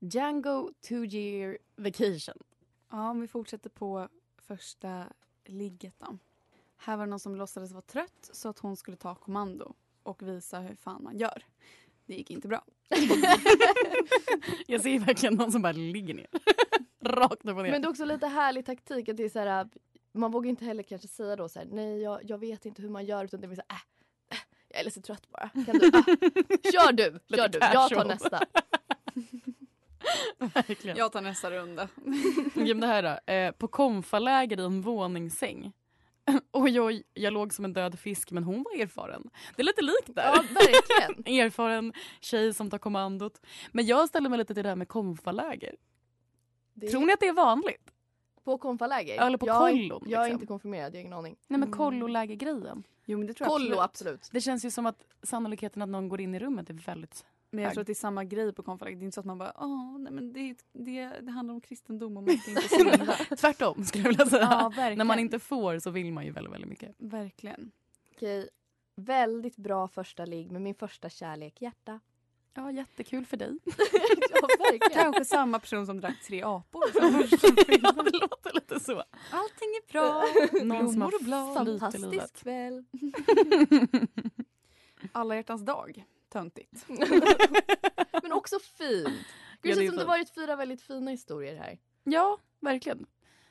Django 0.00 0.70
two 0.88 1.04
year 1.04 1.58
vacation. 1.76 2.34
Ja, 2.90 3.10
om 3.10 3.20
vi 3.20 3.28
fortsätter 3.28 3.70
på 3.70 4.08
första 4.46 5.04
ligget 5.46 5.94
då. 5.98 6.18
Här 6.76 6.96
var 6.96 7.06
det 7.06 7.10
någon 7.10 7.20
som 7.20 7.36
låtsades 7.36 7.72
vara 7.72 7.82
trött 7.82 8.30
så 8.32 8.48
att 8.48 8.58
hon 8.58 8.76
skulle 8.76 8.96
ta 8.96 9.14
kommando 9.14 9.74
och 10.02 10.28
visa 10.28 10.60
hur 10.60 10.74
fan 10.74 11.02
man 11.02 11.18
gör. 11.18 11.42
Det 12.06 12.14
gick 12.14 12.30
inte 12.30 12.48
bra. 12.48 12.64
Jag 14.66 14.80
ser 14.82 14.98
verkligen 14.98 15.34
någon 15.34 15.52
som 15.52 15.62
bara 15.62 15.72
ligger 15.72 16.14
ner. 16.14 16.26
Rakt 17.08 17.44
upp 17.44 17.56
och 17.56 17.62
ner. 17.62 17.70
Men 17.70 17.82
det 17.82 17.86
är 17.86 17.90
också 17.90 18.04
lite 18.04 18.26
härlig 18.26 18.66
taktik 18.66 19.08
att 19.08 19.16
det 19.16 19.24
är 19.24 19.28
så 19.28 19.38
här, 19.38 19.68
man 20.12 20.30
vågar 20.30 20.50
inte 20.50 20.64
heller 20.64 20.82
kanske 20.82 21.08
säga 21.08 21.36
då 21.36 21.48
så 21.48 21.58
här, 21.58 21.66
nej 21.70 22.02
jag, 22.02 22.20
jag 22.24 22.38
vet 22.38 22.66
inte 22.66 22.82
hur 22.82 22.88
man 22.88 23.04
gör 23.04 23.24
utan 23.24 23.40
det 23.40 23.46
blir 23.46 23.56
så 23.56 23.62
här, 23.68 23.78
äh, 24.30 24.36
äh, 24.36 24.42
jag 24.68 24.80
är 24.80 24.84
lite 24.84 25.00
trött 25.00 25.30
bara. 25.30 25.48
Kan 25.48 25.78
du, 25.78 25.86
äh, 25.86 25.92
kör 26.72 26.92
du, 26.92 27.20
kör 27.36 27.48
du, 27.48 27.58
jag 27.58 27.90
tar 27.90 28.04
nästa. 28.04 28.40
Verkligen. 30.54 30.96
Jag 30.96 31.12
tar 31.12 31.20
nästa 31.20 31.50
runda. 31.50 31.88
Okej, 32.46 32.74
men 32.74 32.80
det 32.80 32.86
här 32.86 33.02
då. 33.02 33.32
Eh, 33.32 33.52
på 33.52 33.68
konfaläger 33.68 34.60
i 34.60 34.64
en 34.64 34.80
våningssäng. 34.80 35.72
Oj, 36.52 36.80
oj, 36.80 37.02
jag 37.14 37.32
låg 37.32 37.52
som 37.52 37.64
en 37.64 37.72
död 37.72 37.98
fisk 37.98 38.30
men 38.30 38.44
hon 38.44 38.62
var 38.62 38.82
erfaren. 38.82 39.30
Det 39.56 39.62
är 39.62 39.66
lite 39.66 39.82
likt 39.82 40.14
där. 40.16 40.24
Ja, 40.24 40.44
verkligen. 40.50 41.40
erfaren 41.40 41.92
tjej 42.20 42.54
som 42.54 42.70
tar 42.70 42.78
kommandot. 42.78 43.40
Men 43.72 43.86
jag 43.86 44.08
ställer 44.08 44.28
mig 44.28 44.38
lite 44.38 44.54
till 44.54 44.62
det 44.62 44.68
här 44.68 44.76
med 44.76 44.88
konfaläger. 44.88 45.74
Det 46.74 46.88
Tror 46.88 47.06
ni 47.06 47.12
att 47.12 47.20
det 47.20 47.26
är 47.28 47.32
vanligt? 47.32 47.90
På 48.44 48.58
konfaläger? 48.58 49.26
Eller 49.26 49.38
på 49.38 49.46
jag, 49.46 49.58
kollon, 49.58 50.02
Jag 50.06 50.20
är 50.20 50.24
liksom. 50.24 50.32
inte 50.32 50.46
konfirmerad, 50.46 50.92
jag 50.94 50.98
har 50.98 51.00
ingen 51.00 51.12
aning. 51.12 51.36
Nej 51.48 51.60
men 51.60 51.70
kollolägergrejen. 51.72 52.82
Jo 53.04 53.18
men 53.18 53.26
det 53.26 53.34
tror 53.34 53.46
jag 53.46 53.52
Kollo, 53.52 53.64
absolut. 53.80 54.14
absolut. 54.14 54.28
Det 54.32 54.40
känns 54.40 54.64
ju 54.64 54.70
som 54.70 54.86
att 54.86 55.04
sannolikheten 55.22 55.82
att 55.82 55.88
någon 55.88 56.08
går 56.08 56.20
in 56.20 56.34
i 56.34 56.38
rummet 56.38 56.70
är 56.70 56.74
väldigt 56.74 57.24
Men 57.50 57.62
jag 57.62 57.68
hög. 57.68 57.74
tror 57.74 57.80
att 57.80 57.86
det 57.86 57.92
är 57.92 57.94
samma 57.94 58.24
grej 58.24 58.52
på 58.52 58.62
konfaläger. 58.62 58.96
Det 58.96 59.02
är 59.02 59.04
inte 59.04 59.14
så 59.14 59.20
att 59.20 59.26
man 59.26 59.38
bara 59.38 59.52
åh 59.60 59.98
nej 59.98 60.12
men 60.12 60.32
det, 60.32 60.54
det, 60.72 61.08
det 61.20 61.30
handlar 61.30 61.54
om 61.54 61.60
kristendom 61.60 62.16
och 62.16 62.22
man 62.22 62.32
inte. 62.32 63.36
Tvärtom 63.36 63.84
skulle 63.84 64.04
jag 64.04 64.08
vilja 64.10 64.26
säga. 64.26 64.70
ja. 64.76 64.94
När 64.94 65.04
man 65.04 65.18
inte 65.18 65.38
får 65.38 65.78
så 65.78 65.90
vill 65.90 66.12
man 66.12 66.24
ju 66.24 66.30
väldigt, 66.30 66.52
väldigt 66.52 66.70
mycket. 66.70 66.94
Verkligen. 66.98 67.70
Okej. 68.16 68.48
Väldigt 68.96 69.56
bra 69.56 69.88
första 69.88 70.24
ligg 70.24 70.50
med 70.52 70.62
min 70.62 70.74
första 70.74 71.10
kärlek, 71.10 71.62
hjärta. 71.62 72.00
Ja, 72.56 72.70
jättekul 72.70 73.26
för 73.26 73.36
dig. 73.36 73.58
ja, 74.30 74.48
verkligen. 74.58 74.90
Kanske 75.02 75.24
samma 75.24 75.58
person 75.58 75.86
som 75.86 76.00
drack 76.00 76.22
tre 76.22 76.42
apor. 76.42 76.84
ja, 77.82 77.92
det 77.92 78.18
låter 78.18 78.54
lite 78.54 78.80
så. 78.80 79.02
Allting 79.30 79.68
är 79.68 79.92
bra. 79.92 80.24
Någon 80.64 80.92
som 80.92 81.10
blad. 81.24 81.56
har 81.56 81.68
i 81.68 81.78
Fantastisk 81.78 82.34
kväll. 82.36 82.84
Alla 85.12 85.36
hjärtans 85.36 85.62
dag. 85.62 86.04
Töntigt. 86.28 86.84
Men 88.22 88.32
också 88.32 88.58
fint. 88.58 89.08
Gud, 89.08 89.16
Ja, 89.16 89.20
det 89.62 89.68
det 89.68 89.74
ser 89.74 89.80
är 89.80 89.84
ut 89.84 89.88
som 89.90 89.98
det 89.98 90.04
varit 90.04 90.30
fyra 90.34 90.56
väldigt 90.56 90.82
fina 90.82 91.10
historier 91.10 91.56
här. 91.56 91.78
Ja, 92.04 92.38
verkligen. 92.60 93.06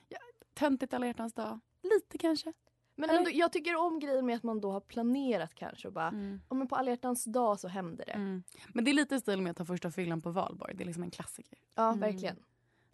Ja, 0.09 0.17
töntigt 0.53 0.93
alla 0.93 1.05
hjärtans 1.07 1.33
dag. 1.33 1.59
Lite 1.83 2.17
kanske. 2.17 2.53
Men 2.95 3.09
ändå, 3.09 3.29
jag 3.33 3.51
tycker 3.51 3.75
om 3.75 3.99
grejen 3.99 4.25
med 4.25 4.35
att 4.35 4.43
man 4.43 4.61
då 4.61 4.71
har 4.71 4.79
planerat 4.79 5.55
kanske 5.55 5.87
och 5.87 5.93
bara, 5.93 6.07
Mm. 6.07 6.41
ja 6.49 6.55
men 6.55 6.67
på 6.67 6.75
alla 6.75 6.89
hjärtans 6.91 7.25
dag 7.25 7.59
så 7.59 7.67
händer 7.67 8.05
det. 8.05 8.11
Mm. 8.11 8.43
Men 8.73 8.85
det 8.85 8.91
är 8.91 8.93
lite 8.93 9.15
i 9.15 9.19
stil 9.19 9.41
med 9.41 9.51
att 9.51 9.57
ta 9.57 9.65
första 9.65 9.91
fyllan 9.91 10.21
på 10.21 10.31
valborg. 10.31 10.73
Det 10.75 10.83
är 10.83 10.85
liksom 10.85 11.03
en 11.03 11.11
klassiker. 11.11 11.57
Ja, 11.75 11.87
Mm. 11.87 11.99
verkligen. 11.99 12.35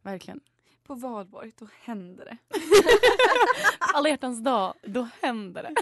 Verkligen. 0.02 0.40
På 0.84 0.96
valborg, 0.96 1.52
då 1.60 1.68
händer 1.84 2.26
det. 2.26 2.38
Alla 3.94 4.10
hjärtans 4.10 4.44
dag, 4.44 4.74
då 4.84 5.08
händer 5.22 5.64
det. 5.64 5.74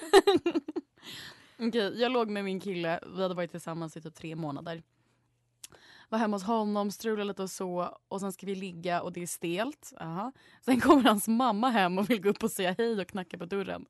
Okej, 1.68 2.02
jag 2.02 2.12
låg 2.12 2.30
med 2.30 2.44
min 2.46 2.60
kille. 2.60 3.00
Vi 3.16 3.22
hade 3.22 3.34
varit 3.34 3.52
tillsammans 3.52 3.98
i 3.98 4.02
typ 4.02 4.16
tre 4.16 4.36
månader. 4.36 4.84
Var 6.10 6.20
hemma 6.20 6.36
hos 6.36 6.44
honom, 6.44 6.92
strulade 6.92 7.24
lite 7.24 7.44
och 7.44 7.50
så. 7.50 7.98
Och 8.08 8.20
sen 8.20 8.32
ska 8.34 8.46
vi 8.46 8.56
ligga 8.56 9.02
och 9.02 9.14
det 9.14 9.22
är 9.24 9.28
stelt. 9.28 9.94
Aha. 10.00 10.32
Sen 10.62 10.80
kommer 10.82 11.04
hans 11.04 11.28
mamma 11.28 11.70
hem 11.70 11.98
och 11.98 12.10
vill 12.10 12.22
gå 12.22 12.30
upp 12.30 12.44
och 12.44 12.52
säga 12.52 12.76
hej 12.78 13.02
och 13.02 13.08
knacka 13.08 13.38
på 13.38 13.46
dörren. 13.46 13.86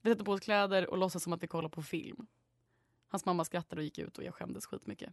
Vi 0.00 0.10
sätter 0.10 0.24
på 0.24 0.32
oss 0.32 0.40
kläder 0.40 0.90
och 0.90 0.98
låtsas 0.98 1.22
som 1.22 1.32
att 1.32 1.42
vi 1.42 1.46
kollar 1.46 1.68
på 1.68 1.82
film. 1.82 2.26
Hans 3.08 3.24
mamma 3.24 3.44
skrattade 3.44 3.80
och 3.80 3.84
gick 3.84 3.98
ut 3.98 4.18
och 4.18 4.24
jag 4.24 4.34
skämdes 4.34 4.66
skitmycket. 4.66 5.12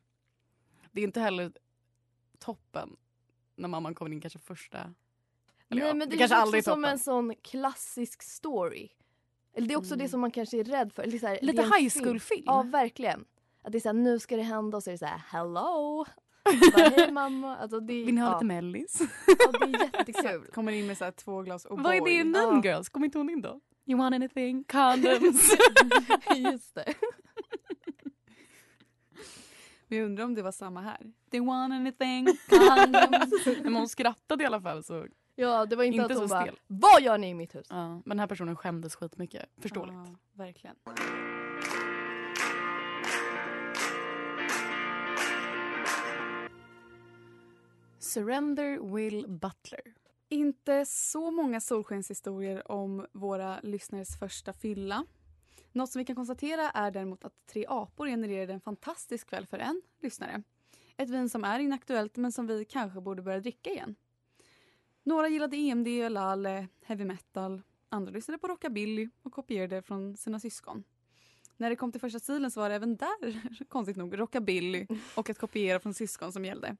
Det 0.91 1.01
är 1.01 1.03
inte 1.05 1.19
heller 1.21 1.51
toppen 2.39 2.95
när 3.55 3.67
mamman 3.67 3.95
kommer 3.95 4.11
in 4.11 4.21
kanske 4.21 4.39
första... 4.39 4.77
Eller 5.69 5.81
Nej 5.81 5.87
ja, 5.87 5.93
men 5.93 6.09
det, 6.09 6.17
kanske 6.17 6.35
är 6.37 6.41
aldrig 6.41 6.61
också 6.61 6.71
som 6.71 6.85
en 6.85 6.99
sån 6.99 7.35
klassisk 7.35 8.21
story. 8.23 8.89
Eller 9.53 9.67
det 9.67 9.73
är 9.73 9.77
också 9.77 9.93
Mm. 9.93 10.03
det 10.05 10.09
som 10.09 10.21
man 10.21 10.31
kanske 10.31 10.59
är 10.59 10.63
rädd 10.63 10.93
för. 10.93 11.03
Eller 11.03 11.11
det 11.11 11.19
så 11.19 11.27
här, 11.27 11.39
Lite 11.41 11.61
det 11.61 11.75
high 11.77 11.89
film. 11.89 12.05
school-film. 12.05 12.43
Ja 12.45 12.63
verkligen. 12.63 13.25
Att 13.61 13.71
det 13.71 13.77
är 13.77 13.79
så 13.79 13.87
här, 13.89 13.93
nu 13.93 14.19
ska 14.19 14.35
det 14.37 14.43
hända 14.43 14.77
och 14.77 14.83
så 14.83 14.89
är 14.89 14.91
det 14.91 14.97
så 14.97 15.05
här 15.05 15.17
hello. 15.27 16.05
Bara, 16.73 16.89
Hej 16.89 17.11
mamma. 17.11 17.57
Alltså, 17.57 17.79
det, 17.79 17.93
Vill 18.05 18.15
ni 18.15 18.21
ha 18.21 18.27
ja. 18.29 18.33
lite 18.33 18.45
mellis? 18.45 19.01
Ja, 19.27 19.51
det 19.51 19.65
är 19.77 19.83
jättekul. 19.97 20.45
Kommer 20.53 20.71
in 20.71 20.87
med 20.87 20.97
så 20.97 21.03
här 21.05 21.11
två 21.11 21.41
glas 21.41 21.65
O'boy. 21.65 21.83
Vad 21.83 21.95
är 21.95 22.01
det 22.05 22.11
i 22.11 22.23
Mean 22.23 22.61
Girls? 22.61 22.89
Kommer 22.89 23.05
inte 23.05 23.17
hon 23.17 23.29
in 23.29 23.41
då? 23.41 23.59
You 23.85 23.99
want 23.99 24.15
anything? 24.15 24.63
Condoms? 24.63 25.51
Just 26.35 26.75
det. 26.75 26.93
Men 29.87 29.97
jag 29.99 30.05
undrar 30.05 30.25
om 30.25 30.35
det 30.35 30.41
var 30.41 30.51
samma 30.51 30.81
här. 30.81 30.97
Do 31.31 31.37
you 31.37 31.45
want 31.45 31.73
anything? 31.73 32.27
Condoms? 32.49 33.45
Men 33.63 33.75
hon 33.75 33.87
skrattade 33.87 34.43
i 34.43 34.47
alla 34.47 34.61
fall. 34.61 34.83
Så, 34.83 35.07
Ja 35.35 35.65
det 35.65 35.75
var 35.75 35.83
inte, 35.83 35.95
Inte 36.01 36.13
att 36.13 36.19
hon 36.19 36.29
så 36.29 36.35
bara, 36.35 36.41
stel. 36.43 36.55
vad 36.67 37.01
gör 37.01 37.17
ni 37.17 37.29
i 37.29 37.33
mitt 37.33 37.55
hus? 37.55 37.67
ja. 37.69 37.87
Men 37.89 38.03
den 38.05 38.19
här 38.19 38.27
personen 38.27 38.55
skämdes 38.55 38.95
skitmycket. 38.95 39.49
Förståeligt. 39.61 39.95
Ja, 39.95 40.15
verkligen. 40.33 40.75
Surrender 48.07 48.95
Will 48.95 49.27
Butler. 49.27 49.81
Inte 50.29 50.85
så 50.85 51.31
många 51.31 51.61
solskenshistorier 51.61 52.71
om 52.71 53.05
våra 53.11 53.59
lyssnares 53.63 54.19
första 54.19 54.53
fylla. 54.53 55.05
Något 55.71 55.89
som 55.89 55.99
vi 55.99 56.05
kan 56.05 56.15
konstatera 56.15 56.71
är 56.71 56.91
däremot 56.91 57.25
att 57.25 57.33
Tre 57.45 57.65
apor 57.67 58.07
genererade 58.07 58.53
en 58.53 58.61
fantastisk 58.61 59.29
kväll 59.29 59.45
för 59.45 59.57
en 59.57 59.81
lyssnare. 60.01 60.43
Ett 60.97 61.09
vin 61.09 61.29
som 61.29 61.43
är 61.43 61.59
inaktuellt 61.59 62.17
men 62.17 62.31
som 62.31 62.47
vi 62.47 62.65
kanske 62.65 63.01
borde 63.01 63.21
börja 63.21 63.39
dricka 63.39 63.69
igen. 63.69 63.95
Några 65.03 65.27
gillade 65.27 65.57
EMD, 65.57 65.87
Lale, 66.11 66.67
heavy 66.85 67.05
metal. 67.05 67.61
Andra 67.89 68.11
lyssnade 68.11 68.37
på 68.37 68.47
rockabilly 68.47 69.09
och 69.23 69.33
kopierade 69.33 69.81
från 69.81 70.17
sina 70.17 70.39
syskon. 70.39 70.83
När 71.57 71.69
det 71.69 71.75
kom 71.75 71.91
till 71.91 72.01
första 72.01 72.19
stilen 72.19 72.51
så 72.51 72.59
var 72.59 72.69
det 72.69 72.75
även 72.75 72.95
där, 72.95 73.41
konstigt 73.69 73.97
nog, 73.97 74.19
rockabilly 74.19 74.87
och 75.15 75.29
att 75.29 75.39
kopiera 75.39 75.79
från 75.79 75.93
syskon 75.93 76.31
som 76.31 76.45
gällde. 76.45 76.77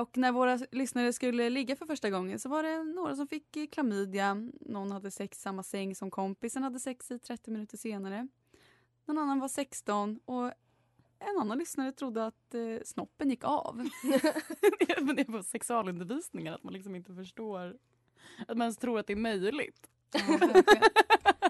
Och 0.00 0.16
när 0.18 0.32
våra 0.32 0.58
lyssnare 0.70 1.12
skulle 1.12 1.50
ligga 1.50 1.76
för 1.76 1.86
första 1.86 2.10
gången 2.10 2.38
så 2.38 2.48
var 2.48 2.62
det 2.62 2.84
några 2.84 3.16
som 3.16 3.28
fick 3.28 3.56
eh, 3.56 3.66
klamydia. 3.66 4.34
Någon 4.60 4.92
hade 4.92 5.10
sex 5.10 5.38
i 5.38 5.40
samma 5.40 5.62
säng 5.62 5.94
som 5.94 6.10
kompisen 6.10 6.62
hade 6.62 6.80
sex 6.80 7.10
i 7.10 7.18
30 7.18 7.50
minuter 7.50 7.76
senare. 7.76 8.28
Någon 9.04 9.18
annan 9.18 9.40
var 9.40 9.48
16 9.48 10.20
och 10.24 10.52
en 11.18 11.38
annan 11.40 11.58
lyssnare 11.58 11.92
trodde 11.92 12.26
att 12.26 12.54
eh, 12.54 12.84
snoppen 12.84 13.30
gick 13.30 13.44
av. 13.44 13.76
Det 15.16 15.20
är 15.20 15.32
på 15.32 15.42
sexualundervisningen 15.42 16.54
att 16.54 16.62
man 16.62 16.72
liksom 16.72 16.94
inte 16.94 17.14
förstår. 17.14 17.76
Att 18.48 18.56
man 18.56 18.64
ens 18.64 18.76
tror 18.76 18.98
att 18.98 19.06
det 19.06 19.12
är 19.12 19.16
möjligt. 19.16 19.90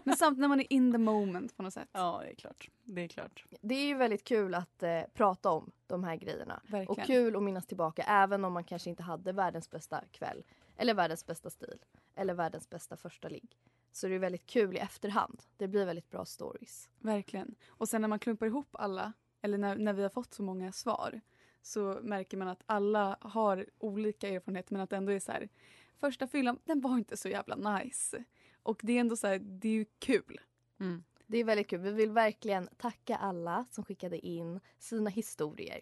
Men 0.08 0.16
samtidigt 0.16 0.40
när 0.40 0.48
man 0.48 0.60
är 0.60 0.72
in 0.72 0.92
the 0.92 0.98
moment 0.98 1.56
på 1.56 1.62
något 1.62 1.74
sätt. 1.74 1.88
Ja, 1.92 2.20
det 2.24 2.30
är 2.30 2.34
klart. 2.34 2.70
Det 2.84 3.00
är 3.00 3.08
klart. 3.08 3.44
Det 3.60 3.74
är 3.74 3.86
ju 3.86 3.94
väldigt 3.94 4.24
kul 4.24 4.54
att 4.54 4.82
eh, 4.82 5.00
prata 5.14 5.50
om 5.50 5.70
de 5.86 6.04
här 6.04 6.16
grejerna. 6.16 6.62
Verkligen. 6.66 6.88
Och 6.88 7.06
kul 7.06 7.36
att 7.36 7.42
minnas 7.42 7.66
tillbaka 7.66 8.02
även 8.02 8.44
om 8.44 8.52
man 8.52 8.64
kanske 8.64 8.90
inte 8.90 9.02
hade 9.02 9.32
världens 9.32 9.70
bästa 9.70 10.04
kväll. 10.10 10.44
Eller 10.76 10.94
världens 10.94 11.26
bästa 11.26 11.50
stil. 11.50 11.78
Eller 12.14 12.34
världens 12.34 12.70
bästa 12.70 12.96
första 12.96 13.28
ligg. 13.28 13.58
Så 13.92 14.08
det 14.08 14.14
är 14.14 14.18
väldigt 14.18 14.46
kul 14.46 14.76
i 14.76 14.78
efterhand. 14.78 15.42
Det 15.56 15.68
blir 15.68 15.86
väldigt 15.86 16.10
bra 16.10 16.24
stories. 16.24 16.88
Verkligen. 16.98 17.54
Och 17.68 17.88
sen 17.88 18.00
när 18.00 18.08
man 18.08 18.18
klumpar 18.18 18.46
ihop 18.46 18.68
alla, 18.72 19.12
eller 19.42 19.58
när, 19.58 19.76
när 19.76 19.92
vi 19.92 20.02
har 20.02 20.10
fått 20.10 20.34
så 20.34 20.42
många 20.42 20.72
svar, 20.72 21.20
så 21.62 21.98
märker 22.02 22.36
man 22.36 22.48
att 22.48 22.62
alla 22.66 23.16
har 23.20 23.66
olika 23.78 24.28
erfarenheter 24.28 24.72
men 24.72 24.82
att 24.82 24.90
det 24.90 24.96
ändå 24.96 25.12
är 25.12 25.20
så 25.20 25.32
här, 25.32 25.48
första 25.96 26.26
fyllan, 26.26 26.58
den 26.64 26.80
var 26.80 26.98
inte 26.98 27.16
så 27.16 27.28
jävla 27.28 27.78
nice. 27.78 28.24
Och 28.68 28.80
det 28.82 28.92
är 28.92 29.00
ändå 29.00 29.16
så 29.16 29.26
här, 29.26 29.38
det 29.38 29.68
är 29.68 29.72
ju 29.72 29.84
kul. 29.98 30.40
Mm. 30.80 31.04
Det 31.26 31.38
är 31.38 31.44
väldigt 31.44 31.68
kul. 31.68 31.80
Vi 31.80 31.92
vill 31.92 32.10
verkligen 32.10 32.68
tacka 32.76 33.16
alla 33.16 33.64
som 33.70 33.84
skickade 33.84 34.26
in 34.26 34.60
sina 34.78 35.10
historier. 35.10 35.80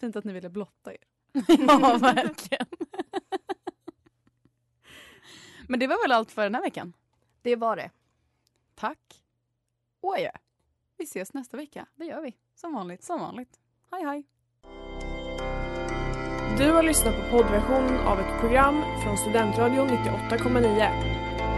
Fint 0.00 0.16
att 0.16 0.24
ni 0.24 0.32
ville 0.32 0.50
blotta 0.50 0.92
er. 0.92 0.98
Ja, 1.48 1.98
verkligen. 2.00 2.66
Men 5.68 5.80
det 5.80 5.86
var 5.86 6.04
väl 6.04 6.12
allt 6.12 6.30
för 6.30 6.42
den 6.42 6.54
här 6.54 6.62
veckan. 6.62 6.92
Det 7.42 7.56
var 7.56 7.76
det. 7.76 7.90
Tack. 8.74 9.22
Och 10.00 10.14
adjö. 10.14 10.30
Vi 10.96 11.04
ses 11.04 11.34
nästa 11.34 11.56
vecka, 11.56 11.86
Det 11.94 12.04
gör 12.04 12.22
vi. 12.22 12.36
som 12.54 12.74
vanligt. 12.74 13.04
Som 13.04 13.20
vanligt. 13.20 13.60
Hej 13.90 14.04
hej. 14.04 14.24
Du 16.58 16.72
har 16.72 16.82
lyssnat 16.82 17.14
på 17.16 17.22
poddversionen 17.30 18.06
av 18.06 18.20
ett 18.20 18.40
program 18.40 18.82
från 19.04 19.18
Studentradion 19.18 19.88
98,9. 19.88 21.25